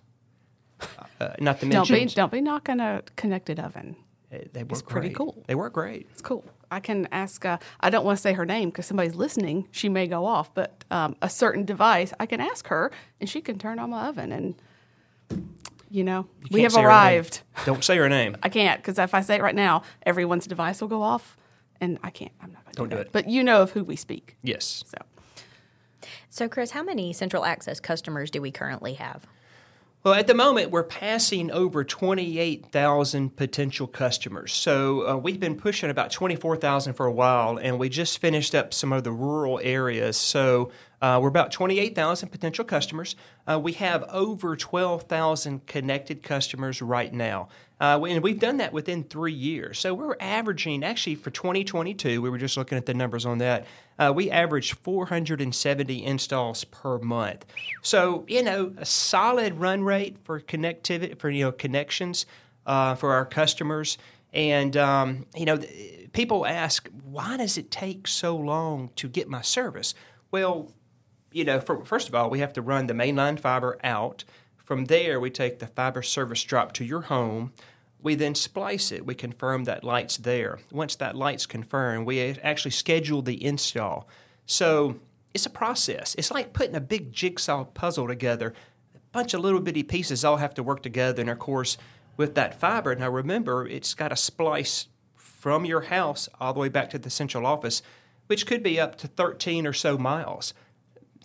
Uh, 1.20 1.32
not 1.40 1.60
to 1.60 1.66
Don't 1.68 1.88
mention, 1.88 2.08
be 2.08 2.14
don't 2.14 2.32
be 2.32 2.40
knocking 2.40 2.80
a 2.80 3.02
connected 3.16 3.58
oven. 3.58 3.96
uh, 4.32 4.38
they 4.52 4.62
work 4.64 4.72
it's 4.72 4.82
pretty 4.82 5.08
great. 5.08 5.16
cool. 5.16 5.44
They 5.46 5.54
work 5.54 5.72
great. 5.72 6.08
It's 6.12 6.20
cool. 6.20 6.44
I 6.70 6.80
can 6.80 7.08
ask. 7.12 7.44
Uh, 7.46 7.58
I 7.80 7.88
don't 7.90 8.04
want 8.04 8.18
to 8.18 8.22
say 8.22 8.32
her 8.34 8.44
name 8.44 8.68
because 8.70 8.84
somebody's 8.86 9.14
listening. 9.14 9.68
She 9.70 9.88
may 9.88 10.06
go 10.06 10.26
off, 10.26 10.52
but 10.52 10.84
um, 10.90 11.16
a 11.22 11.30
certain 11.30 11.64
device, 11.64 12.12
I 12.20 12.26
can 12.26 12.40
ask 12.40 12.66
her, 12.66 12.90
and 13.20 13.30
she 13.30 13.40
can 13.40 13.58
turn 13.58 13.78
on 13.78 13.90
my 13.90 14.08
oven. 14.08 14.32
And 14.32 14.56
you 15.94 16.02
know, 16.04 16.26
You 16.42 16.48
we 16.50 16.62
have 16.62 16.72
say 16.72 16.80
her 16.82 16.88
name. 16.88 16.96
arrived. 16.96 17.42
Don't 17.64 17.84
say 17.84 17.96
her 17.96 18.08
name. 18.08 18.36
I 18.42 18.48
can't 18.48 18.80
because 18.82 18.98
if 18.98 19.14
I 19.14 19.20
say 19.20 19.36
it 19.36 19.42
right 19.42 19.54
now, 19.54 19.82
everyone's 20.04 20.46
device 20.46 20.80
will 20.80 20.88
go 20.88 21.02
off, 21.02 21.36
and 21.80 21.98
I 22.02 22.10
can't. 22.10 22.32
I'm 22.42 22.52
not 22.52 22.64
going 22.64 22.72
to 22.74 22.76
Don't 22.78 22.88
do 22.88 22.96
do 22.96 22.96
that. 22.98 23.06
it. 23.06 23.12
But 23.12 23.28
you 23.30 23.42
know 23.44 23.62
of 23.62 23.70
who 23.72 23.84
we 23.84 23.94
speak. 23.96 24.36
Yes. 24.42 24.82
So 24.86 24.98
So, 26.30 26.48
Chris, 26.48 26.72
how 26.72 26.82
many 26.82 27.12
Central 27.12 27.44
Access 27.44 27.78
customers 27.80 28.30
do 28.30 28.42
we 28.42 28.50
currently 28.50 28.94
have? 28.94 29.24
Well, 30.04 30.12
at 30.12 30.26
the 30.26 30.34
moment, 30.34 30.70
we're 30.70 30.84
passing 30.84 31.50
over 31.50 31.82
28,000 31.82 33.36
potential 33.36 33.86
customers. 33.86 34.52
So 34.52 35.08
uh, 35.08 35.16
we've 35.16 35.40
been 35.40 35.56
pushing 35.56 35.88
about 35.88 36.10
24,000 36.10 36.92
for 36.92 37.06
a 37.06 37.12
while, 37.12 37.56
and 37.56 37.78
we 37.78 37.88
just 37.88 38.18
finished 38.18 38.54
up 38.54 38.74
some 38.74 38.92
of 38.92 39.02
the 39.02 39.12
rural 39.12 39.58
areas. 39.62 40.18
So 40.18 40.70
uh, 41.00 41.20
we're 41.22 41.28
about 41.28 41.52
28,000 41.52 42.28
potential 42.28 42.66
customers. 42.66 43.16
Uh, 43.50 43.58
we 43.58 43.72
have 43.72 44.02
over 44.10 44.56
12,000 44.56 45.66
connected 45.66 46.22
customers 46.22 46.82
right 46.82 47.12
now. 47.12 47.48
Uh, 47.80 48.00
and 48.04 48.22
we've 48.22 48.38
done 48.38 48.58
that 48.58 48.72
within 48.72 49.02
three 49.02 49.32
years. 49.32 49.80
So 49.80 49.94
we're 49.94 50.16
averaging, 50.20 50.84
actually, 50.84 51.16
for 51.16 51.30
2022, 51.30 52.22
we 52.22 52.30
were 52.30 52.38
just 52.38 52.56
looking 52.56 52.78
at 52.78 52.86
the 52.86 52.94
numbers 52.94 53.26
on 53.26 53.38
that. 53.38 53.66
Uh, 53.98 54.12
we 54.14 54.30
averaged 54.30 54.78
470 54.78 56.04
installs 56.04 56.64
per 56.64 56.98
month. 56.98 57.44
So 57.82 58.24
you 58.28 58.42
know, 58.42 58.74
a 58.78 58.84
solid 58.84 59.54
run 59.54 59.82
rate 59.82 60.18
for 60.24 60.40
connectivity 60.40 61.18
for 61.18 61.30
you 61.30 61.44
know 61.44 61.52
connections 61.52 62.26
uh, 62.66 62.94
for 62.94 63.12
our 63.12 63.26
customers. 63.26 63.98
And 64.32 64.76
um, 64.76 65.26
you 65.36 65.44
know, 65.44 65.58
th- 65.58 66.12
people 66.12 66.46
ask, 66.46 66.88
why 67.04 67.36
does 67.36 67.56
it 67.56 67.70
take 67.70 68.08
so 68.08 68.36
long 68.36 68.90
to 68.96 69.08
get 69.08 69.28
my 69.28 69.42
service? 69.42 69.94
Well, 70.30 70.72
you 71.30 71.44
know, 71.44 71.60
for, 71.60 71.84
first 71.84 72.08
of 72.08 72.14
all, 72.14 72.30
we 72.30 72.40
have 72.40 72.52
to 72.54 72.62
run 72.62 72.86
the 72.86 72.94
mainline 72.94 73.38
fiber 73.38 73.78
out. 73.84 74.24
From 74.64 74.86
there, 74.86 75.20
we 75.20 75.28
take 75.28 75.58
the 75.58 75.66
fiber 75.66 76.02
service 76.02 76.42
drop 76.42 76.72
to 76.72 76.84
your 76.84 77.02
home. 77.02 77.52
We 78.00 78.14
then 78.14 78.34
splice 78.34 78.90
it. 78.90 79.04
We 79.04 79.14
confirm 79.14 79.64
that 79.64 79.84
light's 79.84 80.16
there. 80.16 80.58
Once 80.72 80.96
that 80.96 81.14
light's 81.14 81.44
confirmed, 81.44 82.06
we 82.06 82.20
actually 82.20 82.70
schedule 82.70 83.20
the 83.20 83.44
install. 83.44 84.08
So 84.46 84.96
it's 85.34 85.44
a 85.44 85.50
process. 85.50 86.14
It's 86.14 86.30
like 86.30 86.54
putting 86.54 86.74
a 86.74 86.80
big 86.80 87.12
jigsaw 87.12 87.64
puzzle 87.64 88.08
together. 88.08 88.54
A 88.94 88.98
bunch 89.12 89.34
of 89.34 89.40
little 89.40 89.60
bitty 89.60 89.82
pieces 89.82 90.24
all 90.24 90.38
have 90.38 90.54
to 90.54 90.62
work 90.62 90.82
together. 90.82 91.20
And 91.20 91.30
of 91.30 91.38
course, 91.38 91.76
with 92.16 92.34
that 92.34 92.58
fiber, 92.58 92.94
now 92.94 93.10
remember, 93.10 93.68
it's 93.68 93.92
got 93.92 94.08
to 94.08 94.16
splice 94.16 94.88
from 95.14 95.66
your 95.66 95.82
house 95.82 96.26
all 96.40 96.54
the 96.54 96.60
way 96.60 96.70
back 96.70 96.88
to 96.90 96.98
the 96.98 97.10
central 97.10 97.44
office, 97.44 97.82
which 98.28 98.46
could 98.46 98.62
be 98.62 98.80
up 98.80 98.96
to 98.96 99.08
13 99.08 99.66
or 99.66 99.74
so 99.74 99.98
miles 99.98 100.54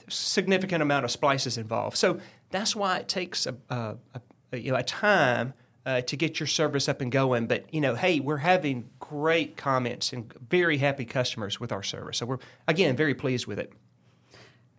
significant 0.09 0.81
amount 0.81 1.05
of 1.05 1.11
splices 1.11 1.57
involved. 1.57 1.97
So 1.97 2.19
that's 2.51 2.75
why 2.75 2.97
it 2.97 3.07
takes 3.07 3.45
a, 3.45 3.55
a, 3.69 3.95
a 4.51 4.57
you 4.57 4.71
know 4.71 4.77
a 4.77 4.83
time 4.83 5.53
uh, 5.85 6.01
to 6.01 6.17
get 6.17 6.39
your 6.39 6.47
service 6.47 6.89
up 6.89 7.01
and 7.01 7.11
going. 7.11 7.47
But 7.47 7.73
you 7.73 7.81
know, 7.81 7.95
hey, 7.95 8.19
we're 8.19 8.37
having 8.37 8.89
great 8.99 9.57
comments 9.57 10.13
and 10.13 10.31
very 10.49 10.77
happy 10.77 11.05
customers 11.05 11.59
with 11.59 11.71
our 11.71 11.83
service. 11.83 12.17
So 12.17 12.25
we're 12.25 12.39
again 12.67 12.95
very 12.95 13.15
pleased 13.15 13.47
with 13.47 13.59
it. 13.59 13.73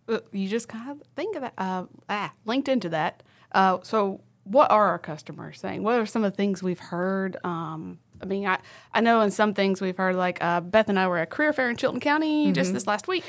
uh, 0.07 0.19
you 0.31 0.47
just 0.47 0.67
kind 0.67 0.89
of 0.91 1.01
think 1.15 1.35
of 1.35 1.41
that. 1.41 1.53
Uh, 1.57 1.85
ah, 2.09 2.31
linked 2.45 2.67
into 2.67 2.89
that. 2.89 3.23
Uh, 3.51 3.79
so, 3.83 4.21
what 4.43 4.71
are 4.71 4.87
our 4.87 4.99
customers 4.99 5.59
saying? 5.59 5.83
What 5.83 5.99
are 5.99 6.05
some 6.05 6.23
of 6.23 6.31
the 6.31 6.35
things 6.37 6.63
we've 6.63 6.79
heard? 6.79 7.37
Um, 7.43 7.99
I 8.21 8.25
mean, 8.25 8.45
I, 8.47 8.59
I 8.93 9.01
know 9.01 9.21
in 9.21 9.31
some 9.31 9.53
things 9.53 9.81
we've 9.81 9.97
heard, 9.97 10.15
like 10.15 10.41
uh, 10.41 10.61
Beth 10.61 10.89
and 10.89 10.99
I 10.99 11.07
were 11.07 11.17
at 11.17 11.23
a 11.23 11.25
career 11.27 11.53
fair 11.53 11.69
in 11.69 11.75
Chilton 11.75 11.99
County 11.99 12.51
just 12.51 12.73
this 12.73 12.87
last 12.87 13.07
week, 13.07 13.23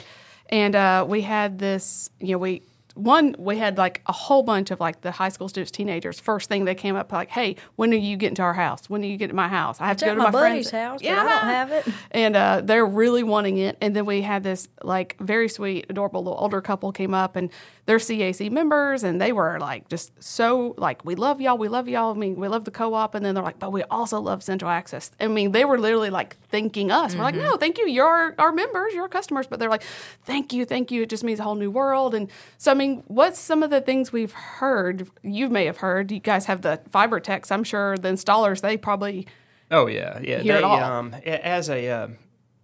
and 0.48 0.74
uh, 0.74 1.04
we 1.08 1.22
had 1.22 1.58
this. 1.58 2.10
You 2.20 2.32
know, 2.32 2.38
we 2.38 2.62
one 2.94 3.34
we 3.38 3.58
had 3.58 3.78
like 3.78 4.02
a 4.06 4.12
whole 4.12 4.42
bunch 4.42 4.70
of 4.70 4.80
like 4.80 5.00
the 5.02 5.12
high 5.12 5.28
school 5.28 5.48
students, 5.48 5.70
teenagers. 5.70 6.20
First 6.20 6.48
thing 6.48 6.64
they 6.64 6.74
came 6.74 6.96
up 6.96 7.12
like, 7.12 7.30
"Hey, 7.30 7.56
when 7.76 7.92
are 7.92 7.96
you 7.96 8.16
getting 8.16 8.36
to 8.36 8.42
our 8.42 8.54
house? 8.54 8.88
When 8.88 9.02
are 9.02 9.06
you 9.06 9.16
getting 9.16 9.30
to 9.30 9.36
my 9.36 9.48
house? 9.48 9.80
I 9.80 9.86
have 9.86 9.96
to 9.98 10.04
go 10.04 10.14
to 10.14 10.18
my 10.18 10.24
my, 10.24 10.30
buddy's 10.30 10.70
friend's 10.70 11.02
house, 11.02 11.02
yeah 11.02 11.20
I 11.20 11.24
don't 11.24 11.44
have 11.44 11.72
it. 11.72 11.86
and 12.10 12.36
uh, 12.36 12.60
they're 12.62 12.86
really 12.86 13.22
wanting 13.22 13.58
it. 13.58 13.76
And 13.80 13.94
then 13.94 14.06
we 14.06 14.22
had 14.22 14.42
this 14.42 14.68
like 14.82 15.16
very 15.20 15.48
sweet, 15.48 15.86
adorable 15.88 16.24
little 16.24 16.38
older 16.38 16.60
couple 16.60 16.92
came 16.92 17.14
up, 17.14 17.36
and 17.36 17.50
they're 17.86 17.98
CAC 17.98 18.50
members, 18.50 19.02
and 19.02 19.20
they 19.20 19.32
were 19.32 19.58
like 19.60 19.88
just 19.88 20.12
so 20.22 20.74
like, 20.78 21.04
we 21.04 21.14
love 21.14 21.40
y'all, 21.40 21.58
we 21.58 21.68
love 21.68 21.88
y'all. 21.88 22.14
I 22.14 22.18
mean, 22.18 22.36
we 22.36 22.48
love 22.48 22.64
the 22.64 22.70
co-op, 22.70 23.14
and 23.14 23.24
then 23.24 23.34
they're 23.34 23.44
like, 23.44 23.58
but 23.58 23.72
we 23.72 23.82
also 23.84 24.20
love 24.20 24.42
Central 24.42 24.70
Access. 24.70 25.10
I 25.20 25.28
mean, 25.28 25.52
they 25.52 25.64
were 25.64 25.78
literally 25.78 26.10
like 26.10 26.36
thanking 26.48 26.90
us. 26.90 27.14
We're 27.14 27.22
like, 27.22 27.34
no, 27.34 27.56
thank 27.56 27.78
you, 27.78 27.88
you're 27.88 28.06
our, 28.06 28.34
our 28.38 28.52
members, 28.52 28.94
you're 28.94 29.02
our 29.02 29.08
customers. 29.08 29.46
But 29.46 29.58
they're 29.58 29.70
like, 29.70 29.82
thank 30.24 30.52
you, 30.52 30.64
thank 30.64 30.90
you. 30.90 31.02
It 31.02 31.08
just 31.08 31.24
means 31.24 31.40
a 31.40 31.42
whole 31.42 31.54
new 31.54 31.70
world. 31.70 32.14
And 32.14 32.30
so, 32.58 32.70
I 32.70 32.74
mean, 32.74 32.81
what's 33.06 33.38
some 33.38 33.62
of 33.62 33.70
the 33.70 33.80
things 33.80 34.12
we've 34.12 34.32
heard? 34.32 35.08
You 35.22 35.48
may 35.48 35.66
have 35.66 35.78
heard. 35.78 36.10
You 36.10 36.20
guys 36.20 36.46
have 36.46 36.62
the 36.62 36.80
fiber 36.90 37.20
techs. 37.20 37.50
I'm 37.50 37.64
sure 37.64 37.96
the 37.96 38.08
installers 38.08 38.60
they 38.60 38.76
probably. 38.76 39.26
Oh 39.70 39.86
yeah, 39.86 40.18
yeah. 40.20 40.38
Hear 40.40 40.56
it 40.56 40.64
all. 40.64 40.78
Um, 40.78 41.14
as 41.24 41.68
a, 41.70 41.88
uh, 41.88 42.08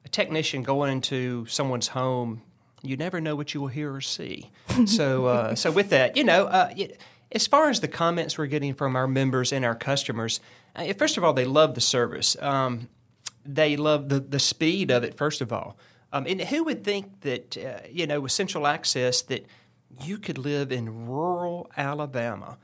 a 0.04 0.08
technician 0.08 0.62
going 0.62 0.92
into 0.92 1.46
someone's 1.46 1.88
home, 1.88 2.42
you 2.82 2.96
never 2.96 3.20
know 3.20 3.34
what 3.34 3.54
you 3.54 3.60
will 3.60 3.68
hear 3.68 3.94
or 3.94 4.00
see. 4.00 4.50
so, 4.87 5.26
uh, 5.26 5.54
so 5.54 5.70
with 5.70 5.90
that, 5.90 6.16
you 6.16 6.25
know, 6.25 6.46
uh, 6.46 6.72
as 7.32 7.46
far 7.46 7.68
as 7.68 7.80
the 7.80 7.88
comments 7.88 8.38
we're 8.38 8.46
getting 8.46 8.75
from 8.75 8.96
our 8.96 9.08
members 9.08 9.52
and 9.52 9.64
our 9.64 9.75
customers, 9.75 10.40
uh, 10.76 10.92
first 10.94 11.16
of 11.16 11.25
all, 11.25 11.32
they 11.32 11.44
love 11.44 11.75
the 11.75 11.80
service. 11.80 12.37
Um, 12.40 12.88
they 13.44 13.76
love 13.76 14.08
the, 14.08 14.20
the 14.20 14.38
speed 14.38 14.90
of 14.90 15.04
it, 15.04 15.14
first 15.14 15.40
of 15.40 15.52
all. 15.52 15.78
Um, 16.12 16.26
and 16.26 16.40
who 16.40 16.64
would 16.64 16.84
think 16.84 17.20
that, 17.20 17.56
uh, 17.56 17.87
you 17.90 18.06
know, 18.06 18.20
with 18.20 18.32
central 18.32 18.66
access, 18.66 19.22
that 19.22 19.46
you 20.02 20.18
could 20.18 20.38
live 20.38 20.71
in 20.71 21.07
rural 21.07 21.71
Alabama 21.76 22.59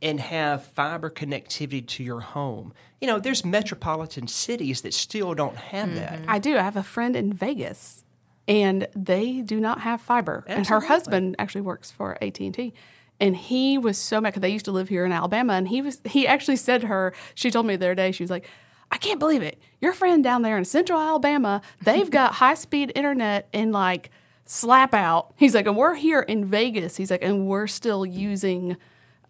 and 0.00 0.18
have 0.18 0.64
fiber 0.64 1.10
connectivity 1.10 1.86
to 1.86 2.02
your 2.02 2.20
home? 2.20 2.72
You 3.00 3.06
know, 3.06 3.18
there's 3.18 3.44
metropolitan 3.44 4.28
cities 4.28 4.82
that 4.82 4.94
still 4.94 5.34
don't 5.34 5.56
have 5.56 5.88
mm-hmm. 5.88 5.98
that. 5.98 6.20
I 6.28 6.38
do. 6.38 6.56
I 6.56 6.62
have 6.62 6.76
a 6.76 6.82
friend 6.82 7.14
in 7.16 7.32
Vegas, 7.32 8.04
and 8.48 8.88
they 8.94 9.42
do 9.42 9.60
not 9.60 9.80
have 9.82 10.00
fiber. 10.00 10.44
And 10.46 10.66
her 10.66 10.80
husband 10.80 11.36
actually 11.38 11.62
works 11.62 11.90
for 11.90 12.16
AT 12.22 12.40
and 12.40 12.54
T, 12.54 12.74
and 13.20 13.36
he 13.36 13.78
was 13.78 13.98
so 13.98 14.20
mad 14.20 14.30
because 14.30 14.42
they 14.42 14.50
used 14.50 14.64
to 14.64 14.72
live 14.72 14.88
here 14.88 15.04
in 15.04 15.12
Alabama. 15.12 15.52
And 15.54 15.68
he 15.68 15.82
was 15.82 16.00
he 16.04 16.26
actually 16.26 16.56
said 16.56 16.80
to 16.80 16.86
her, 16.88 17.14
she 17.34 17.50
told 17.50 17.66
me 17.66 17.76
the 17.76 17.86
other 17.86 17.94
day, 17.94 18.12
she 18.12 18.22
was 18.22 18.30
like, 18.30 18.48
"I 18.90 18.98
can't 18.98 19.20
believe 19.20 19.42
it. 19.42 19.60
Your 19.80 19.92
friend 19.92 20.24
down 20.24 20.42
there 20.42 20.58
in 20.58 20.64
Central 20.64 20.98
Alabama, 20.98 21.62
they've 21.82 22.10
got 22.10 22.34
high 22.42 22.54
speed 22.54 22.92
internet 22.96 23.48
in 23.52 23.70
like 23.70 24.10
slap 24.44 24.94
out." 24.94 25.32
He's 25.36 25.54
like, 25.54 25.66
"And 25.66 25.76
we're 25.76 25.94
here 25.94 26.20
in 26.20 26.44
Vegas." 26.44 26.96
He's 26.96 27.10
like, 27.10 27.22
"And 27.22 27.46
we're 27.46 27.66
still 27.66 28.04
using." 28.06 28.76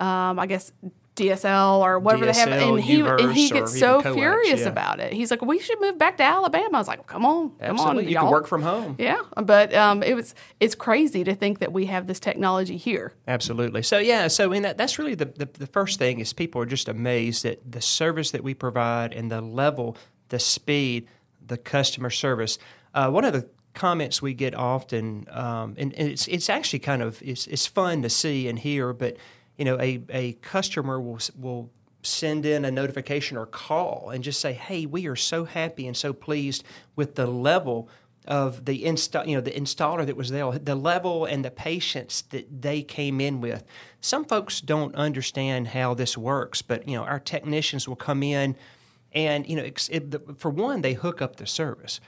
Um, 0.00 0.40
I 0.40 0.47
guess 0.47 0.73
DSL 1.14 1.81
or 1.81 1.99
whatever 1.99 2.25
they 2.25 2.33
have, 2.33 2.49
and 2.49 2.81
he 2.81 3.00
and 3.00 3.33
he 3.33 3.50
gets 3.50 3.78
so 3.78 4.00
coax, 4.00 4.14
furious 4.14 4.61
yeah. 4.61 4.69
about 4.69 4.99
it. 4.99 5.12
He's 5.12 5.31
like, 5.31 5.42
"We 5.42 5.59
should 5.59 5.78
move 5.78 5.99
back 5.99 6.16
to 6.16 6.23
Alabama." 6.23 6.71
I 6.73 6.78
was 6.78 6.88
like, 6.88 7.07
"Come 7.07 7.26
on, 7.26 7.50
come 7.61 7.78
on, 7.81 7.97
You 7.97 8.02
y'all. 8.02 8.23
can 8.23 8.31
work 8.31 8.47
from 8.47 8.62
home. 8.62 8.97
Yeah, 8.99 9.21
but 9.37 9.75
um, 9.75 10.02
it 10.02 10.14
was 10.14 10.35
it's 10.59 10.75
crazy 10.75 11.23
to 11.25 11.35
think 11.35 11.59
that 11.59 11.71
we 11.71 11.87
have 11.87 12.07
this 12.07 12.19
technology 12.19 12.78
here. 12.78 13.12
Absolutely. 13.28 13.83
So 13.83 13.99
yeah, 13.99 14.28
so 14.28 14.52
in 14.52 14.62
that 14.62 14.78
that's 14.78 14.99
really 14.99 15.14
the, 15.14 15.26
the 15.26 15.49
the 15.52 15.66
first 15.66 15.99
thing 15.99 16.19
is 16.19 16.33
people 16.33 16.62
are 16.62 16.66
just 16.66 16.88
amazed 16.88 17.45
at 17.45 17.59
the 17.71 17.83
service 17.83 18.31
that 18.31 18.42
we 18.42 18.54
provide 18.54 19.12
and 19.12 19.31
the 19.31 19.42
level, 19.42 19.99
the 20.31 20.38
speed, 20.38 21.09
the 21.47 21.59
customer 21.59 22.09
service. 22.09 22.59
Uh, 22.95 23.11
one 23.11 23.26
of 23.26 23.35
the 23.35 23.49
comments 23.75 24.21
we 24.21 24.35
get 24.35 24.55
often, 24.55 25.26
um, 25.31 25.75
and, 25.79 25.93
and 25.95 26.09
it's 26.09 26.29
it's 26.29 26.50
actually 26.50 26.79
kind 26.79 27.02
of 27.02 27.23
it's 27.23 27.47
it's 27.47 27.67
fun 27.67 28.02
to 28.02 28.11
see 28.11 28.49
and 28.49 28.59
hear, 28.59 28.93
but 28.93 29.17
you 29.57 29.64
know, 29.64 29.79
a 29.81 30.02
a 30.11 30.33
customer 30.35 31.00
will 31.00 31.19
will 31.38 31.71
send 32.02 32.45
in 32.45 32.64
a 32.64 32.71
notification 32.71 33.37
or 33.37 33.47
call 33.47 34.11
and 34.11 34.25
just 34.25 34.41
say, 34.41 34.52
"Hey, 34.52 34.87
we 34.87 35.07
are 35.07 35.17
so 35.17 35.45
happy 35.45 35.87
and 35.87 35.97
so 35.97 36.12
pleased 36.12 36.64
with 36.97 37.14
the 37.14 37.26
level 37.26 37.88
of 38.26 38.67
the 38.67 38.85
install, 38.85 39.26
you 39.26 39.35
know, 39.35 39.41
the 39.41 39.50
installer 39.50 40.07
that 40.07 40.17
was 40.17 40.31
there, 40.31 40.50
the 40.52 40.76
level 40.76 41.25
and 41.25 41.45
the 41.45 41.50
patience 41.50 42.23
that 42.31 42.62
they 42.62 42.83
came 42.83 43.21
in 43.21 43.41
with." 43.41 43.64
Some 44.00 44.25
folks 44.25 44.61
don't 44.61 44.95
understand 44.95 45.69
how 45.69 45.95
this 45.95 46.19
works, 46.19 46.62
but 46.62 46.88
you 46.88 46.97
know, 46.97 47.05
our 47.05 47.21
technicians 47.21 47.88
will 47.88 47.97
come 47.97 48.23
in 48.23 48.57
and 49.14 49.47
you 49.49 49.57
know, 49.57 49.64
it, 49.64 50.38
for 50.38 50.50
one, 50.50 50.83
they 50.83 50.95
hook 50.95 51.21
up 51.21 51.37
the 51.37 51.47
service. 51.47 52.00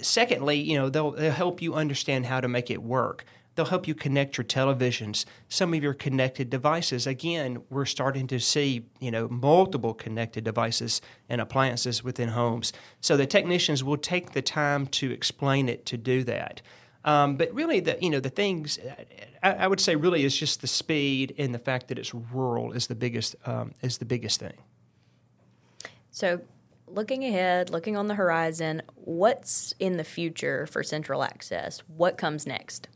Secondly, 0.00 0.56
you 0.56 0.76
know, 0.76 0.88
they'll, 0.88 1.12
they'll 1.12 1.32
help 1.32 1.62
you 1.62 1.74
understand 1.74 2.26
how 2.26 2.40
to 2.40 2.48
make 2.48 2.70
it 2.70 2.82
work. 2.82 3.24
They'll 3.54 3.66
help 3.66 3.88
you 3.88 3.94
connect 3.94 4.36
your 4.36 4.44
televisions, 4.44 5.24
some 5.48 5.72
of 5.72 5.82
your 5.82 5.94
connected 5.94 6.50
devices. 6.50 7.06
Again, 7.06 7.62
we're 7.70 7.86
starting 7.86 8.26
to 8.26 8.38
see, 8.38 8.86
you 9.00 9.10
know, 9.10 9.28
multiple 9.28 9.94
connected 9.94 10.44
devices 10.44 11.00
and 11.28 11.40
appliances 11.40 12.04
within 12.04 12.30
homes. 12.30 12.74
So 13.00 13.16
the 13.16 13.26
technicians 13.26 13.82
will 13.82 13.96
take 13.96 14.32
the 14.32 14.42
time 14.42 14.86
to 14.88 15.10
explain 15.10 15.70
it 15.70 15.86
to 15.86 15.96
do 15.96 16.22
that. 16.24 16.60
Um, 17.06 17.36
but 17.36 17.54
really, 17.54 17.80
the 17.80 17.96
you 18.00 18.10
know 18.10 18.18
the 18.18 18.30
things 18.30 18.80
I, 19.40 19.52
I 19.52 19.66
would 19.68 19.80
say 19.80 19.94
really 19.94 20.24
is 20.24 20.36
just 20.36 20.60
the 20.60 20.66
speed 20.66 21.34
and 21.38 21.54
the 21.54 21.58
fact 21.60 21.86
that 21.88 22.00
it's 22.00 22.12
rural 22.12 22.72
is 22.72 22.88
the 22.88 22.96
biggest 22.96 23.36
um, 23.46 23.74
is 23.80 23.98
the 23.98 24.04
biggest 24.04 24.40
thing. 24.40 24.54
So, 26.10 26.40
looking 26.86 27.24
ahead, 27.24 27.70
looking 27.70 27.96
on 27.96 28.06
the 28.06 28.14
horizon, 28.14 28.82
what's 28.94 29.74
in 29.78 29.96
the 29.96 30.04
future 30.04 30.66
for 30.66 30.82
Central 30.82 31.22
Access? 31.22 31.80
What 31.88 32.18
comes 32.18 32.46
next? 32.46 32.88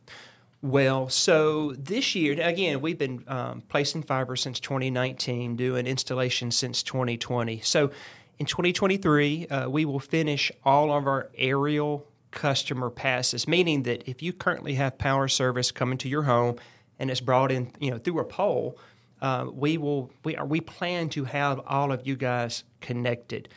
Well, 0.62 1.08
so 1.08 1.72
this 1.72 2.14
year, 2.14 2.38
again, 2.40 2.82
we've 2.82 2.98
been 2.98 3.24
um, 3.26 3.62
placing 3.68 4.02
fiber 4.02 4.36
since 4.36 4.60
2019, 4.60 5.56
doing 5.56 5.86
installation 5.86 6.50
since 6.50 6.82
2020. 6.82 7.60
So 7.60 7.90
in 8.38 8.46
2023, 8.46 9.46
uh, 9.46 9.70
we 9.70 9.86
will 9.86 10.00
finish 10.00 10.52
all 10.62 10.92
of 10.92 11.06
our 11.06 11.30
aerial 11.36 12.06
customer 12.30 12.90
passes, 12.90 13.48
meaning 13.48 13.84
that 13.84 14.06
if 14.06 14.22
you 14.22 14.32
currently 14.32 14.74
have 14.74 14.98
power 14.98 15.28
service 15.28 15.70
coming 15.70 15.98
to 15.98 16.08
your 16.08 16.22
home 16.24 16.56
and 16.98 17.10
it's 17.10 17.20
brought 17.20 17.50
in, 17.50 17.72
you 17.80 17.90
know, 17.90 17.98
through 17.98 18.20
a 18.20 18.24
pole, 18.24 18.78
uh, 19.22 19.46
we 19.52 19.78
will 19.78 20.10
we 20.24 20.36
we 20.46 20.60
plan 20.60 21.08
to 21.10 21.24
have 21.24 21.60
all 21.66 21.92
of 21.92 22.06
you 22.06 22.16
guys 22.16 22.64
connected. 22.80 23.48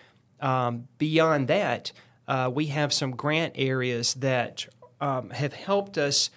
Um, 0.43 0.89
beyond 0.97 1.47
that, 1.47 1.91
uh, 2.27 2.51
we 2.53 2.67
have 2.67 2.91
some 2.91 3.11
grant 3.11 3.53
areas 3.55 4.13
that 4.15 4.67
um, 4.99 5.29
have 5.31 5.53
helped 5.53 5.97
us 5.97 6.29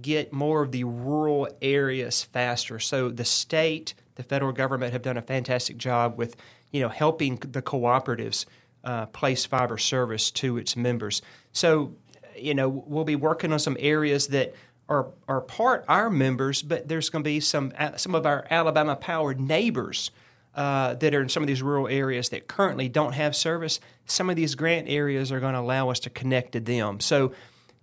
get 0.00 0.32
more 0.32 0.62
of 0.62 0.70
the 0.70 0.84
rural 0.84 1.48
areas 1.62 2.22
faster. 2.22 2.78
So 2.78 3.08
the 3.08 3.24
state, 3.24 3.94
the 4.16 4.22
federal 4.22 4.52
government 4.52 4.92
have 4.92 5.02
done 5.02 5.16
a 5.16 5.22
fantastic 5.22 5.78
job 5.78 6.18
with, 6.18 6.36
you 6.72 6.80
know, 6.80 6.90
helping 6.90 7.36
the 7.36 7.62
cooperatives 7.62 8.44
uh, 8.84 9.06
place 9.06 9.46
fiber 9.46 9.78
service 9.78 10.30
to 10.32 10.58
its 10.58 10.76
members. 10.76 11.22
So, 11.52 11.94
you 12.36 12.54
know, 12.54 12.68
we'll 12.68 13.04
be 13.04 13.16
working 13.16 13.52
on 13.52 13.58
some 13.58 13.76
areas 13.80 14.28
that 14.28 14.54
are 14.88 15.06
are 15.26 15.40
part 15.40 15.84
our 15.88 16.10
members, 16.10 16.62
but 16.62 16.88
there's 16.88 17.08
going 17.08 17.24
to 17.24 17.28
be 17.28 17.40
some 17.40 17.72
uh, 17.78 17.96
some 17.96 18.14
of 18.14 18.26
our 18.26 18.46
Alabama 18.50 18.96
Power 18.96 19.32
neighbors. 19.32 20.10
Uh, 20.54 20.94
that 20.94 21.12
are 21.12 21.20
in 21.20 21.28
some 21.28 21.42
of 21.42 21.48
these 21.48 21.62
rural 21.62 21.88
areas 21.88 22.28
that 22.28 22.46
currently 22.46 22.88
don't 22.88 23.14
have 23.14 23.34
service, 23.34 23.80
some 24.06 24.30
of 24.30 24.36
these 24.36 24.54
grant 24.54 24.88
areas 24.88 25.32
are 25.32 25.40
going 25.40 25.54
to 25.54 25.58
allow 25.58 25.90
us 25.90 25.98
to 25.98 26.08
connect 26.08 26.52
to 26.52 26.60
them. 26.60 27.00
So 27.00 27.32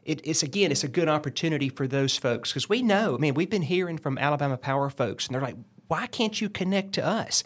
it, 0.05 0.21
it's 0.23 0.41
again, 0.41 0.71
it's 0.71 0.85
a 0.85 0.87
good 0.87 1.09
opportunity 1.09 1.67
for 1.67 1.85
those 1.85 2.15
folks 2.15 2.49
because 2.49 2.69
we 2.69 2.81
know. 2.81 3.15
I 3.15 3.17
mean, 3.17 3.33
we've 3.33 3.49
been 3.49 3.61
hearing 3.61 3.97
from 3.97 4.17
Alabama 4.17 4.55
Power 4.55 4.89
folks, 4.89 5.27
and 5.27 5.35
they're 5.35 5.41
like, 5.41 5.57
"Why 5.89 6.07
can't 6.07 6.39
you 6.39 6.47
connect 6.47 6.93
to 6.93 7.05
us?" 7.05 7.43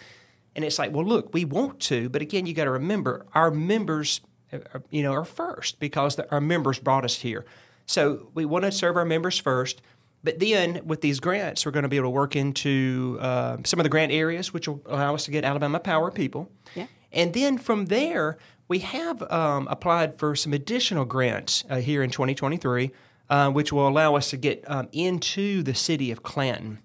And 0.55 0.63
it's 0.63 0.79
like, 0.79 0.93
well, 0.93 1.05
look, 1.05 1.33
we 1.33 1.43
want 1.43 1.79
to, 1.81 2.09
but 2.09 2.21
again, 2.21 2.45
you 2.45 2.53
got 2.53 2.63
to 2.63 2.71
remember 2.71 3.25
our 3.33 3.51
members, 3.51 4.21
uh, 4.53 4.59
you 4.89 5.03
know, 5.03 5.11
are 5.11 5.25
first 5.25 5.79
because 5.79 6.15
the, 6.15 6.31
our 6.31 6.39
members 6.39 6.79
brought 6.79 7.03
us 7.03 7.19
here. 7.19 7.45
So 7.85 8.31
we 8.33 8.45
want 8.45 8.63
to 8.63 8.71
serve 8.71 8.95
our 8.95 9.05
members 9.05 9.37
first. 9.37 9.81
But 10.25 10.39
then 10.39 10.81
with 10.85 11.01
these 11.01 11.19
grants, 11.19 11.65
we're 11.65 11.71
going 11.71 11.83
to 11.83 11.89
be 11.89 11.97
able 11.97 12.07
to 12.07 12.11
work 12.11 12.35
into 12.35 13.19
uh, 13.21 13.57
some 13.63 13.79
of 13.79 13.83
the 13.83 13.89
grant 13.89 14.11
areas, 14.11 14.51
which 14.51 14.67
will 14.67 14.81
allow 14.87 15.13
us 15.13 15.25
to 15.25 15.31
get 15.31 15.45
Alabama 15.45 15.79
Power 15.79 16.09
people. 16.09 16.51
Yeah. 16.73 16.87
And 17.11 17.31
then 17.31 17.59
from 17.59 17.85
there, 17.85 18.39
we 18.67 18.79
have 18.79 19.21
um, 19.31 19.67
applied 19.69 20.17
for 20.17 20.35
some 20.35 20.51
additional 20.51 21.05
grants 21.05 21.63
uh, 21.69 21.75
here 21.75 22.01
in 22.01 22.09
2023, 22.09 22.91
uh, 23.29 23.51
which 23.51 23.71
will 23.71 23.87
allow 23.87 24.15
us 24.15 24.31
to 24.31 24.37
get 24.37 24.63
um, 24.67 24.89
into 24.91 25.61
the 25.61 25.75
city 25.75 26.09
of 26.09 26.23
Clanton. 26.23 26.79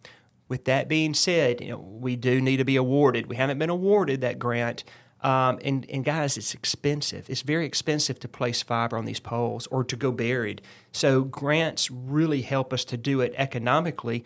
With 0.49 0.66
that 0.66 0.87
being 0.87 1.14
said, 1.14 1.62
you 1.62 1.70
know, 1.70 1.78
we 1.78 2.16
do 2.16 2.42
need 2.42 2.59
to 2.59 2.64
be 2.64 2.76
awarded. 2.76 3.26
We 3.26 3.37
haven't 3.37 3.59
been 3.59 3.70
awarded 3.70 4.20
that 4.20 4.38
grant. 4.38 4.85
Um, 5.23 5.59
and, 5.62 5.89
and 5.91 6.05
guys, 6.05 6.39
it's 6.39 6.55
expensive. 6.55 7.29
It's 7.29 7.43
very 7.43 7.67
expensive 7.67 8.19
to 8.21 8.29
place 8.29 8.62
fiber 8.62 8.97
on 8.97 9.05
these 9.05 9.21
poles 9.21 9.67
or 9.67 9.85
to 9.85 9.97
go 9.97 10.12
buried. 10.12 10.62
So 10.93 11.23
grants 11.25 11.91
really 11.91 12.43
help 12.43 12.73
us 12.73 12.85
to 12.87 12.97
do 12.97 13.21
it 13.21 13.35
economically, 13.37 14.25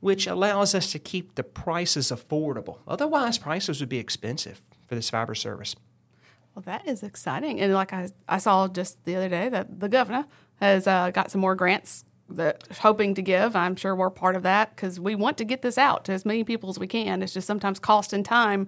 which 0.00 0.26
allows 0.26 0.74
us 0.74 0.92
to 0.92 0.98
keep 0.98 1.34
the 1.34 1.44
prices 1.44 2.08
affordable. 2.08 2.78
Otherwise, 2.86 3.38
prices 3.38 3.80
would 3.80 3.88
be 3.88 3.98
expensive 3.98 4.60
for 4.86 4.94
this 4.94 5.08
fiber 5.08 5.34
service. 5.34 5.74
Well, 6.54 6.62
that 6.66 6.86
is 6.86 7.02
exciting. 7.02 7.58
And 7.60 7.72
like 7.72 7.92
I, 7.92 8.10
I 8.28 8.38
saw 8.38 8.68
just 8.68 9.04
the 9.06 9.16
other 9.16 9.30
day 9.30 9.48
that 9.48 9.80
the 9.80 9.88
governor 9.88 10.26
has 10.60 10.86
uh, 10.86 11.10
got 11.10 11.30
some 11.30 11.40
more 11.40 11.54
grants 11.54 12.04
that 12.28 12.64
hoping 12.78 13.14
to 13.14 13.22
give. 13.22 13.56
I'm 13.56 13.76
sure 13.76 13.94
we're 13.94 14.10
part 14.10 14.36
of 14.36 14.42
that 14.44 14.74
because 14.76 15.00
we 15.00 15.14
want 15.14 15.36
to 15.38 15.44
get 15.44 15.62
this 15.62 15.78
out 15.78 16.04
to 16.06 16.12
as 16.12 16.24
many 16.24 16.44
people 16.44 16.70
as 16.70 16.78
we 16.78 16.86
can. 16.86 17.22
It's 17.22 17.34
just 17.34 17.46
sometimes 17.46 17.78
cost 17.78 18.12
and 18.12 18.24
time 18.24 18.66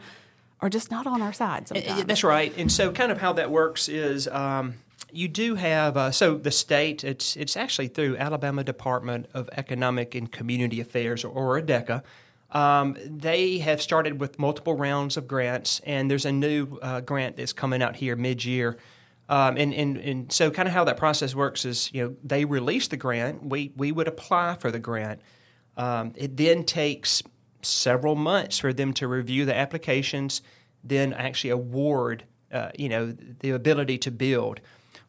are 0.60 0.70
just 0.70 0.90
not 0.90 1.06
on 1.06 1.22
our 1.22 1.32
side. 1.32 1.68
Sometimes. 1.68 2.04
That's 2.04 2.24
right. 2.24 2.52
And 2.56 2.70
so, 2.70 2.92
kind 2.92 3.12
of 3.12 3.18
how 3.18 3.32
that 3.34 3.50
works 3.50 3.88
is. 3.88 4.28
Um, 4.28 4.74
you 5.12 5.28
do 5.28 5.54
have 5.54 5.96
uh, 5.96 6.10
so 6.10 6.36
the 6.36 6.50
state 6.50 7.02
it's 7.02 7.36
it's 7.36 7.56
actually 7.56 7.88
through 7.88 8.18
Alabama 8.18 8.64
Department 8.64 9.28
of 9.32 9.48
Economic 9.52 10.14
and 10.14 10.30
Community 10.30 10.80
Affairs 10.80 11.24
or, 11.24 11.28
or 11.28 11.60
ADECA 11.60 12.02
um, 12.50 12.96
they 13.04 13.58
have 13.58 13.82
started 13.82 14.20
with 14.20 14.38
multiple 14.38 14.74
rounds 14.74 15.16
of 15.16 15.26
grants, 15.26 15.80
and 15.84 16.10
there's 16.10 16.24
a 16.24 16.32
new 16.32 16.78
uh, 16.80 17.00
grant 17.00 17.36
that's 17.36 17.52
coming 17.52 17.82
out 17.82 17.96
here 17.96 18.16
mid 18.16 18.44
year. 18.44 18.78
Um, 19.28 19.56
and, 19.56 19.74
and, 19.74 19.96
and 19.96 20.32
so, 20.32 20.50
kind 20.52 20.68
of 20.68 20.74
how 20.74 20.84
that 20.84 20.96
process 20.96 21.34
works 21.34 21.64
is, 21.64 21.90
you 21.92 22.04
know, 22.04 22.16
they 22.22 22.44
release 22.44 22.86
the 22.88 22.96
grant, 22.96 23.44
we, 23.44 23.72
we 23.76 23.90
would 23.90 24.06
apply 24.06 24.54
for 24.54 24.70
the 24.70 24.78
grant. 24.78 25.20
Um, 25.76 26.12
it 26.14 26.36
then 26.36 26.64
takes 26.64 27.22
several 27.62 28.14
months 28.14 28.58
for 28.58 28.72
them 28.72 28.92
to 28.94 29.08
review 29.08 29.44
the 29.44 29.56
applications, 29.56 30.42
then 30.84 31.12
actually 31.12 31.50
award, 31.50 32.24
uh, 32.52 32.70
you 32.78 32.88
know, 32.88 33.12
the 33.40 33.50
ability 33.50 33.98
to 33.98 34.10
build. 34.10 34.60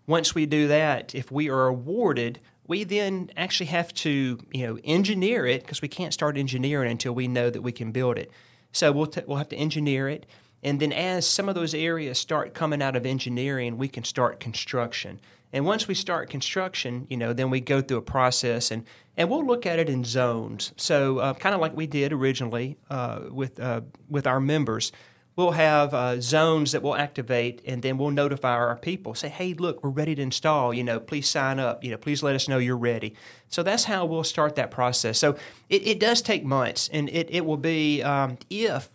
Once 0.05 0.33
we 0.33 0.45
do 0.45 0.67
that, 0.67 1.13
if 1.13 1.31
we 1.31 1.49
are 1.49 1.67
awarded, 1.67 2.39
we 2.67 2.83
then 2.83 3.31
actually 3.37 3.67
have 3.67 3.93
to 3.93 4.39
you 4.51 4.67
know 4.67 4.77
engineer 4.83 5.45
it 5.45 5.61
because 5.61 5.81
we 5.81 5.87
can't 5.87 6.13
start 6.13 6.37
engineering 6.37 6.91
until 6.91 7.13
we 7.13 7.27
know 7.27 7.49
that 7.49 7.61
we 7.61 7.71
can 7.71 7.91
build 7.91 8.17
it. 8.17 8.31
So 8.71 8.91
we'll 8.91 9.07
t- 9.07 9.21
we'll 9.25 9.37
have 9.37 9.49
to 9.49 9.55
engineer 9.55 10.09
it, 10.09 10.25
and 10.63 10.79
then 10.79 10.91
as 10.91 11.27
some 11.27 11.49
of 11.49 11.55
those 11.55 11.73
areas 11.73 12.19
start 12.19 12.53
coming 12.53 12.81
out 12.81 12.95
of 12.95 13.05
engineering, 13.05 13.77
we 13.77 13.87
can 13.87 14.03
start 14.03 14.39
construction. 14.39 15.19
And 15.53 15.65
once 15.65 15.87
we 15.87 15.93
start 15.93 16.29
construction, 16.29 17.07
you 17.09 17.17
know, 17.17 17.33
then 17.33 17.49
we 17.49 17.61
go 17.61 17.81
through 17.81 17.97
a 17.97 18.01
process 18.01 18.71
and 18.71 18.85
and 19.15 19.29
we'll 19.29 19.45
look 19.45 19.65
at 19.65 19.79
it 19.79 19.89
in 19.89 20.03
zones. 20.03 20.73
So 20.77 21.17
uh, 21.17 21.33
kind 21.33 21.55
of 21.55 21.61
like 21.61 21.75
we 21.75 21.87
did 21.87 22.13
originally 22.13 22.77
uh, 22.89 23.21
with 23.31 23.59
uh, 23.59 23.81
with 24.09 24.27
our 24.27 24.39
members 24.39 24.91
we'll 25.37 25.51
have 25.51 25.93
uh, 25.93 26.19
zones 26.19 26.71
that 26.73 26.81
we'll 26.81 26.95
activate 26.95 27.61
and 27.65 27.83
then 27.83 27.97
we'll 27.97 28.11
notify 28.11 28.53
our 28.53 28.75
people. 28.75 29.15
Say 29.15 29.29
hey 29.29 29.53
look 29.53 29.81
we're 29.83 29.91
ready 29.91 30.15
to 30.15 30.21
install. 30.21 30.73
You 30.73 30.83
know 30.83 30.99
please 30.99 31.29
sign 31.29 31.59
up. 31.59 31.83
You 31.83 31.91
know 31.91 31.97
please 31.97 32.21
let 32.21 32.35
us 32.35 32.49
know 32.49 32.57
you're 32.57 32.75
ready. 32.75 33.15
So 33.47 33.63
that's 33.63 33.85
how 33.85 34.05
we'll 34.05 34.25
start 34.25 34.55
that 34.55 34.71
process. 34.71 35.17
So 35.17 35.37
it, 35.69 35.87
it 35.87 35.99
does 35.99 36.21
take 36.21 36.43
months 36.43 36.89
and 36.91 37.07
it, 37.09 37.29
it 37.29 37.45
will 37.45 37.57
be 37.57 38.01
um, 38.03 38.37
if 38.49 38.89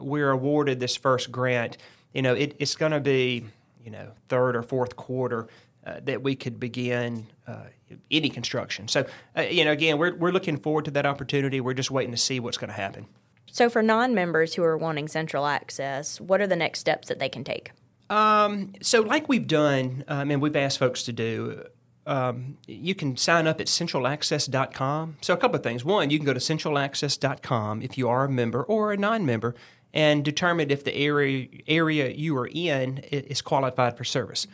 we're 0.00 0.30
awarded 0.30 0.80
this 0.80 0.96
first 0.96 1.30
grant 1.30 1.78
you 2.12 2.22
know 2.22 2.34
it, 2.34 2.56
it's 2.58 2.74
going 2.74 2.92
to 2.92 3.00
be 3.00 3.44
you 3.84 3.90
know 3.90 4.10
third 4.28 4.56
or 4.56 4.62
fourth 4.62 4.96
quarter 4.96 5.46
uh, 5.86 6.00
that 6.02 6.22
we 6.22 6.34
could 6.34 6.60
begin 6.60 7.26
uh, 7.46 7.64
any 8.10 8.28
construction 8.28 8.88
so 8.88 9.06
uh, 9.36 9.42
you 9.42 9.64
know 9.64 9.72
again 9.72 9.96
we're, 9.96 10.14
we're 10.16 10.32
looking 10.32 10.56
forward 10.56 10.84
to 10.84 10.90
that 10.90 11.06
opportunity 11.06 11.60
we're 11.60 11.72
just 11.72 11.90
waiting 11.90 12.10
to 12.10 12.18
see 12.18 12.40
what's 12.40 12.58
going 12.58 12.68
to 12.70 12.76
happen 12.76 13.06
so, 13.56 13.70
for 13.70 13.82
non 13.82 14.14
members 14.14 14.54
who 14.54 14.62
are 14.64 14.76
wanting 14.76 15.08
central 15.08 15.46
access, 15.46 16.20
what 16.20 16.42
are 16.42 16.46
the 16.46 16.56
next 16.56 16.80
steps 16.80 17.08
that 17.08 17.18
they 17.18 17.30
can 17.30 17.42
take? 17.42 17.70
Um, 18.10 18.74
so, 18.82 19.00
like 19.00 19.30
we've 19.30 19.46
done, 19.46 20.04
um, 20.08 20.30
and 20.30 20.42
we've 20.42 20.56
asked 20.56 20.78
folks 20.78 21.04
to 21.04 21.12
do, 21.14 21.64
um, 22.06 22.58
you 22.66 22.94
can 22.94 23.16
sign 23.16 23.46
up 23.46 23.58
at 23.58 23.68
centralaccess.com. 23.68 25.16
So, 25.22 25.32
a 25.32 25.38
couple 25.38 25.56
of 25.56 25.62
things. 25.62 25.86
One, 25.86 26.10
you 26.10 26.18
can 26.18 26.26
go 26.26 26.34
to 26.34 26.38
centralaccess.com 26.38 27.80
if 27.80 27.96
you 27.96 28.10
are 28.10 28.24
a 28.24 28.28
member 28.28 28.62
or 28.62 28.92
a 28.92 28.96
non 28.98 29.24
member 29.24 29.54
and 29.94 30.22
determine 30.22 30.70
if 30.70 30.84
the 30.84 30.94
area, 30.94 31.48
area 31.66 32.10
you 32.10 32.36
are 32.36 32.48
in 32.48 32.98
is 33.10 33.40
qualified 33.40 33.96
for 33.96 34.04
service. 34.04 34.46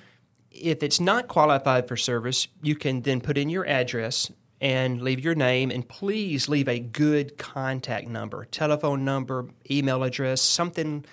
If 0.62 0.84
it's 0.84 1.00
not 1.00 1.26
qualified 1.26 1.88
for 1.88 1.96
service, 1.96 2.46
you 2.62 2.76
can 2.76 3.02
then 3.02 3.20
put 3.20 3.36
in 3.36 3.50
your 3.50 3.66
address 3.66 4.30
and 4.60 5.02
leave 5.02 5.18
your 5.18 5.34
name 5.34 5.72
and 5.72 5.88
please 5.88 6.48
leave 6.48 6.68
a 6.68 6.78
good 6.78 7.36
contact 7.36 8.06
number, 8.06 8.44
telephone 8.44 9.04
number, 9.04 9.48
email 9.68 10.04
address, 10.04 10.40
something 10.40 11.04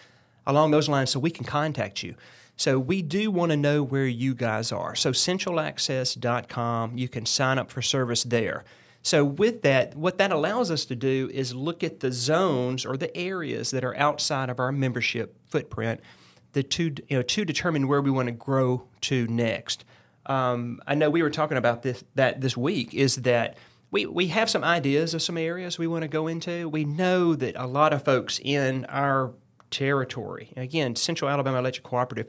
along 0.46 0.70
those 0.70 0.88
lines 0.88 1.10
so 1.10 1.20
we 1.20 1.32
can 1.32 1.46
contact 1.46 2.04
you. 2.04 2.14
So 2.58 2.78
we 2.78 3.02
do 3.02 3.32
want 3.32 3.52
to 3.52 3.58
know 3.58 3.82
where 3.82 4.06
you 4.06 4.36
guys 4.36 4.72
are. 4.72 4.94
So 4.94 5.12
centralaccess.com, 5.12 6.98
you 6.98 7.10
can 7.10 7.26
sign 7.26 7.58
up 7.58 7.72
for 7.72 7.82
service 7.82 8.24
there. 8.24 8.66
So 9.02 9.26
with 9.26 9.64
that, 9.64 9.96
what 9.96 10.20
that 10.20 10.32
allows 10.32 10.70
us 10.70 10.86
to 10.86 10.96
do 10.96 11.32
is 11.34 11.56
look 11.56 11.84
at 11.84 12.02
the 12.02 12.12
zones 12.12 12.86
or 12.86 12.98
the 12.98 13.16
areas 13.18 13.72
that 13.72 13.84
are 13.84 13.98
outside 13.98 14.50
of 14.50 14.60
our 14.60 14.72
membership 14.72 15.38
footprint, 15.48 16.02
the 16.54 16.64
two, 16.64 16.96
you 17.08 17.18
know, 17.18 17.22
to 17.22 17.46
determine 17.46 17.88
where 17.88 18.02
we 18.02 18.12
want 18.12 18.28
to 18.28 18.34
grow 18.34 18.88
to 19.02 19.28
next 19.28 19.86
um, 20.30 20.80
I 20.86 20.94
know 20.94 21.10
we 21.10 21.24
were 21.24 21.32
talking 21.32 21.58
about 21.58 21.82
this 21.82 22.04
that 22.16 22.40
this 22.40 22.56
week 22.56 22.94
is 22.94 23.16
that 23.18 23.58
we, 23.92 24.06
we 24.06 24.28
have 24.28 24.50
some 24.50 24.64
ideas 24.64 25.16
of 25.16 25.24
some 25.24 25.38
areas 25.38 25.80
we 25.80 25.88
want 25.88 26.04
to 26.04 26.08
go 26.08 26.28
into. 26.28 26.70
We 26.70 26.86
know 26.86 27.34
that 27.34 27.56
a 27.56 27.66
lot 27.66 27.92
of 27.92 28.06
folks 28.06 28.40
in 28.42 28.86
our 28.86 29.34
territory, 29.72 30.54
again, 30.56 30.96
Central 30.96 31.32
Alabama 31.32 31.58
Electric 31.58 31.84
Cooperative, 31.84 32.28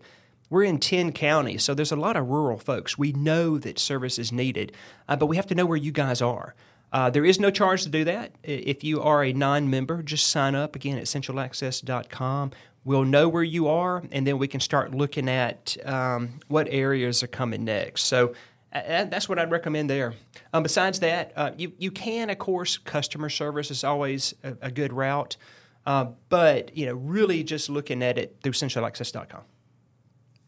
we're 0.48 0.62
in 0.62 0.78
10 0.78 1.12
counties, 1.12 1.62
so 1.62 1.74
there's 1.74 1.92
a 1.92 1.96
lot 1.96 2.16
of 2.16 2.26
rural 2.28 2.58
folks. 2.58 2.96
We 2.96 3.12
know 3.12 3.58
that 3.58 3.78
service 3.78 4.18
is 4.18 4.32
needed, 4.32 4.72
uh, 5.06 5.16
but 5.16 5.26
we 5.26 5.36
have 5.36 5.46
to 5.48 5.54
know 5.54 5.66
where 5.66 5.76
you 5.76 5.92
guys 5.92 6.22
are. 6.22 6.54
Uh, 6.92 7.10
there 7.10 7.24
is 7.24 7.38
no 7.38 7.50
charge 7.50 7.82
to 7.82 7.88
do 7.88 8.04
that. 8.04 8.32
If 8.42 8.82
you 8.82 9.00
are 9.02 9.22
a 9.22 9.32
non 9.32 9.70
member, 9.70 10.02
just 10.02 10.28
sign 10.28 10.54
up 10.54 10.74
again 10.74 10.98
at 10.98 11.04
centralaccess.com. 11.04 12.52
We'll 12.84 13.04
know 13.04 13.28
where 13.28 13.42
you 13.42 13.68
are, 13.68 14.02
and 14.10 14.26
then 14.26 14.38
we 14.38 14.48
can 14.48 14.60
start 14.60 14.94
looking 14.94 15.28
at 15.28 15.76
um, 15.84 16.40
what 16.48 16.66
areas 16.70 17.22
are 17.22 17.26
coming 17.26 17.64
next. 17.64 18.04
So 18.04 18.34
uh, 18.72 19.04
that's 19.04 19.28
what 19.28 19.38
I'd 19.38 19.50
recommend 19.50 19.90
there. 19.90 20.14
Um, 20.54 20.62
besides 20.62 21.00
that, 21.00 21.32
uh, 21.36 21.50
you 21.58 21.72
you 21.78 21.90
can, 21.90 22.30
of 22.30 22.38
course, 22.38 22.78
customer 22.78 23.28
service 23.28 23.70
is 23.70 23.84
always 23.84 24.34
a, 24.42 24.56
a 24.62 24.70
good 24.70 24.92
route, 24.94 25.36
uh, 25.84 26.06
but 26.30 26.74
you 26.76 26.86
know, 26.86 26.94
really 26.94 27.42
just 27.44 27.68
looking 27.68 28.02
at 28.02 28.16
it 28.16 28.38
through 28.42 28.52
centralaccess.com. 28.52 29.42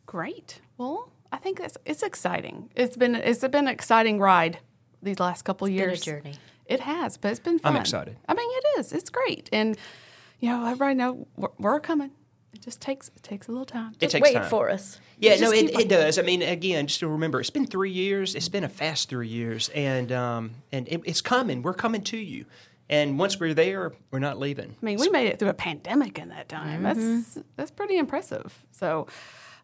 Great. 0.07 0.61
Well, 0.79 1.11
I 1.33 1.37
think 1.37 1.59
that's 1.59 1.77
it's 1.85 2.03
exciting. 2.03 2.71
It's 2.75 2.97
been 2.97 3.15
it's 3.15 3.41
been 3.41 3.55
an 3.55 3.69
exciting 3.69 4.19
ride 4.19 4.59
these 5.03 5.21
last 5.21 5.43
couple 5.43 5.67
Been 5.67 5.75
a 5.77 5.79
years. 5.79 6.01
journey. 6.01 6.35
It 6.67 6.81
has, 6.81 7.17
but 7.19 7.31
it's 7.33 7.41
been 7.41 7.59
fun. 7.59 7.75
I'm 7.75 7.81
excited. 7.81 8.17
I 8.29 8.35
mean, 8.35 8.49
it 8.51 8.79
is. 8.81 8.93
It's 8.93 9.11
great, 9.11 9.49
and 9.53 9.77
you 10.41 10.49
know, 10.49 10.65
everybody 10.65 10.95
know 10.95 11.27
we're, 11.37 11.49
we're 11.59 11.81
coming. 11.81 12.11
It 12.63 12.67
just 12.67 12.81
takes 12.81 13.09
it 13.09 13.25
takes 13.25 13.49
a 13.49 13.51
little 13.51 13.67
time. 13.67 13.93
It 14.01 14.09
takes 14.11 14.23
Wait 14.23 14.35
time. 14.35 14.49
for 14.49 14.71
us. 14.71 15.01
Yeah, 15.19 15.33
Just 15.33 15.43
no, 15.43 15.51
it, 15.51 15.81
it 15.81 15.89
does. 15.89 16.17
I 16.17 16.23
mean, 16.23 16.43
again, 16.43 16.87
just 16.87 17.01
to 17.01 17.09
remember, 17.09 17.41
it's 17.41 17.51
been 17.51 17.67
three 17.67 17.91
years. 17.91 18.37
It's 18.37 18.49
been 18.49 18.63
a 18.63 18.69
fast 18.69 19.09
three 19.09 19.27
years, 19.27 19.69
and 19.71 20.13
um, 20.13 20.53
and 20.71 20.87
it, 20.87 21.01
it's 21.05 21.21
coming. 21.21 21.63
We're 21.63 21.75
coming 21.75 22.03
to 22.03 22.17
you, 22.17 22.45
and 22.89 23.19
once 23.19 23.41
we're 23.41 23.53
there, 23.53 23.95
we're 24.13 24.21
not 24.21 24.39
leaving. 24.39 24.77
I 24.81 24.85
mean, 24.85 25.01
we 25.01 25.09
made 25.09 25.27
it 25.27 25.41
through 25.41 25.49
a 25.49 25.55
pandemic 25.55 26.21
in 26.21 26.29
that 26.29 26.49
time. 26.49 26.85
Mm-hmm. 26.85 27.17
That's 27.17 27.39
that's 27.57 27.71
pretty 27.73 27.97
impressive. 27.99 28.57
So, 28.71 29.09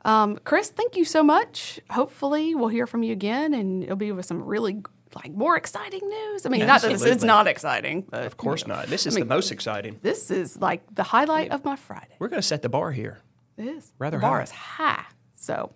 um, 0.04 0.37
Chris, 0.42 0.70
thank 0.70 0.96
you 0.96 1.04
so 1.04 1.22
much. 1.22 1.78
Hopefully, 1.90 2.56
we'll 2.56 2.66
hear 2.66 2.88
from 2.88 3.04
you 3.04 3.12
again, 3.12 3.54
and 3.54 3.84
it'll 3.84 3.94
be 3.94 4.11
with 4.11 4.26
some 4.26 4.42
really 4.42 4.82
like 5.14 5.33
more 5.33 5.57
exciting 5.57 6.07
news. 6.09 6.44
I 6.47 6.49
mean, 6.49 6.66
not 6.66 6.83
that 6.83 6.88
this 6.88 7.01
is 7.01 7.07
Absolutely. 7.07 7.27
not 7.27 7.47
exciting, 7.47 8.03
but 8.09 8.25
Of 8.27 8.37
course 8.37 8.66
not. 8.66 8.87
This 8.87 9.07
is 9.07 9.14
the 9.14 9.25
most 9.25 9.51
exciting. 9.53 9.99
this 10.03 10.31
is 10.31 10.57
like 10.61 10.83
the 10.94 11.03
highlight 11.03 11.51
of 11.51 11.64
my 11.64 11.77
Friday. 11.77 12.14
We're 12.18 12.29
going 12.29 12.42
to 12.42 12.47
set 12.47 12.62
the 12.62 12.68
bar 12.68 12.90
here. 12.92 13.18
It 13.57 13.66
is 13.66 13.92
Rather 13.99 14.18
the 14.18 14.23
bar 14.23 14.37
high. 14.38 14.42
is 14.44 14.51
high. 14.51 15.05
So, 15.35 15.73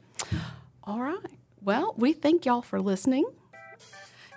all 0.85 1.01
right. 1.01 1.17
Well, 1.63 1.95
we 1.97 2.13
thank 2.13 2.45
y'all 2.45 2.63
for 2.63 2.81
listening. 2.81 3.25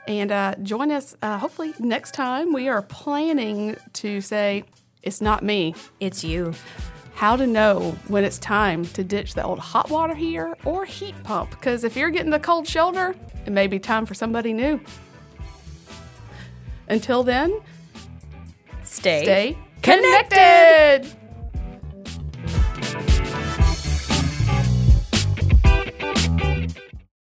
And 0.08 0.31
uh, 0.31 0.55
join 0.62 0.91
us 0.91 1.15
uh, 1.23 1.39
hopefully 1.39 1.73
next 1.79 2.13
time. 2.13 2.53
We 2.53 2.67
are 2.67 2.81
planning 2.84 3.75
to 3.93 4.21
say, 4.21 4.63
It's 5.01 5.19
not 5.21 5.43
me. 5.43 5.73
It's 5.99 6.23
you. 6.23 6.53
How 7.15 7.38
to 7.38 7.47
know 7.47 7.97
when 8.10 8.23
it's 8.25 8.38
time 8.38 8.86
to 8.86 9.04
ditch 9.04 9.34
the 9.36 9.43
old 9.43 9.58
hot 9.58 9.89
water 9.89 10.13
heater 10.13 10.56
or 10.65 10.84
heat 10.86 11.15
pump. 11.23 11.49
Because 11.51 11.84
if 11.86 11.95
you're 11.95 12.10
getting 12.10 12.30
the 12.30 12.39
cold 12.39 12.67
shoulder, 12.67 13.15
it 13.45 13.51
may 13.54 13.67
be 13.67 13.80
time 13.80 14.06
for 14.06 14.13
somebody 14.13 14.51
new. 14.54 14.80
Until 16.89 17.23
then, 17.23 17.60
Stay, 18.84 19.23
stay 19.23 19.58
connected. 19.82 21.04
connected. 21.10 21.24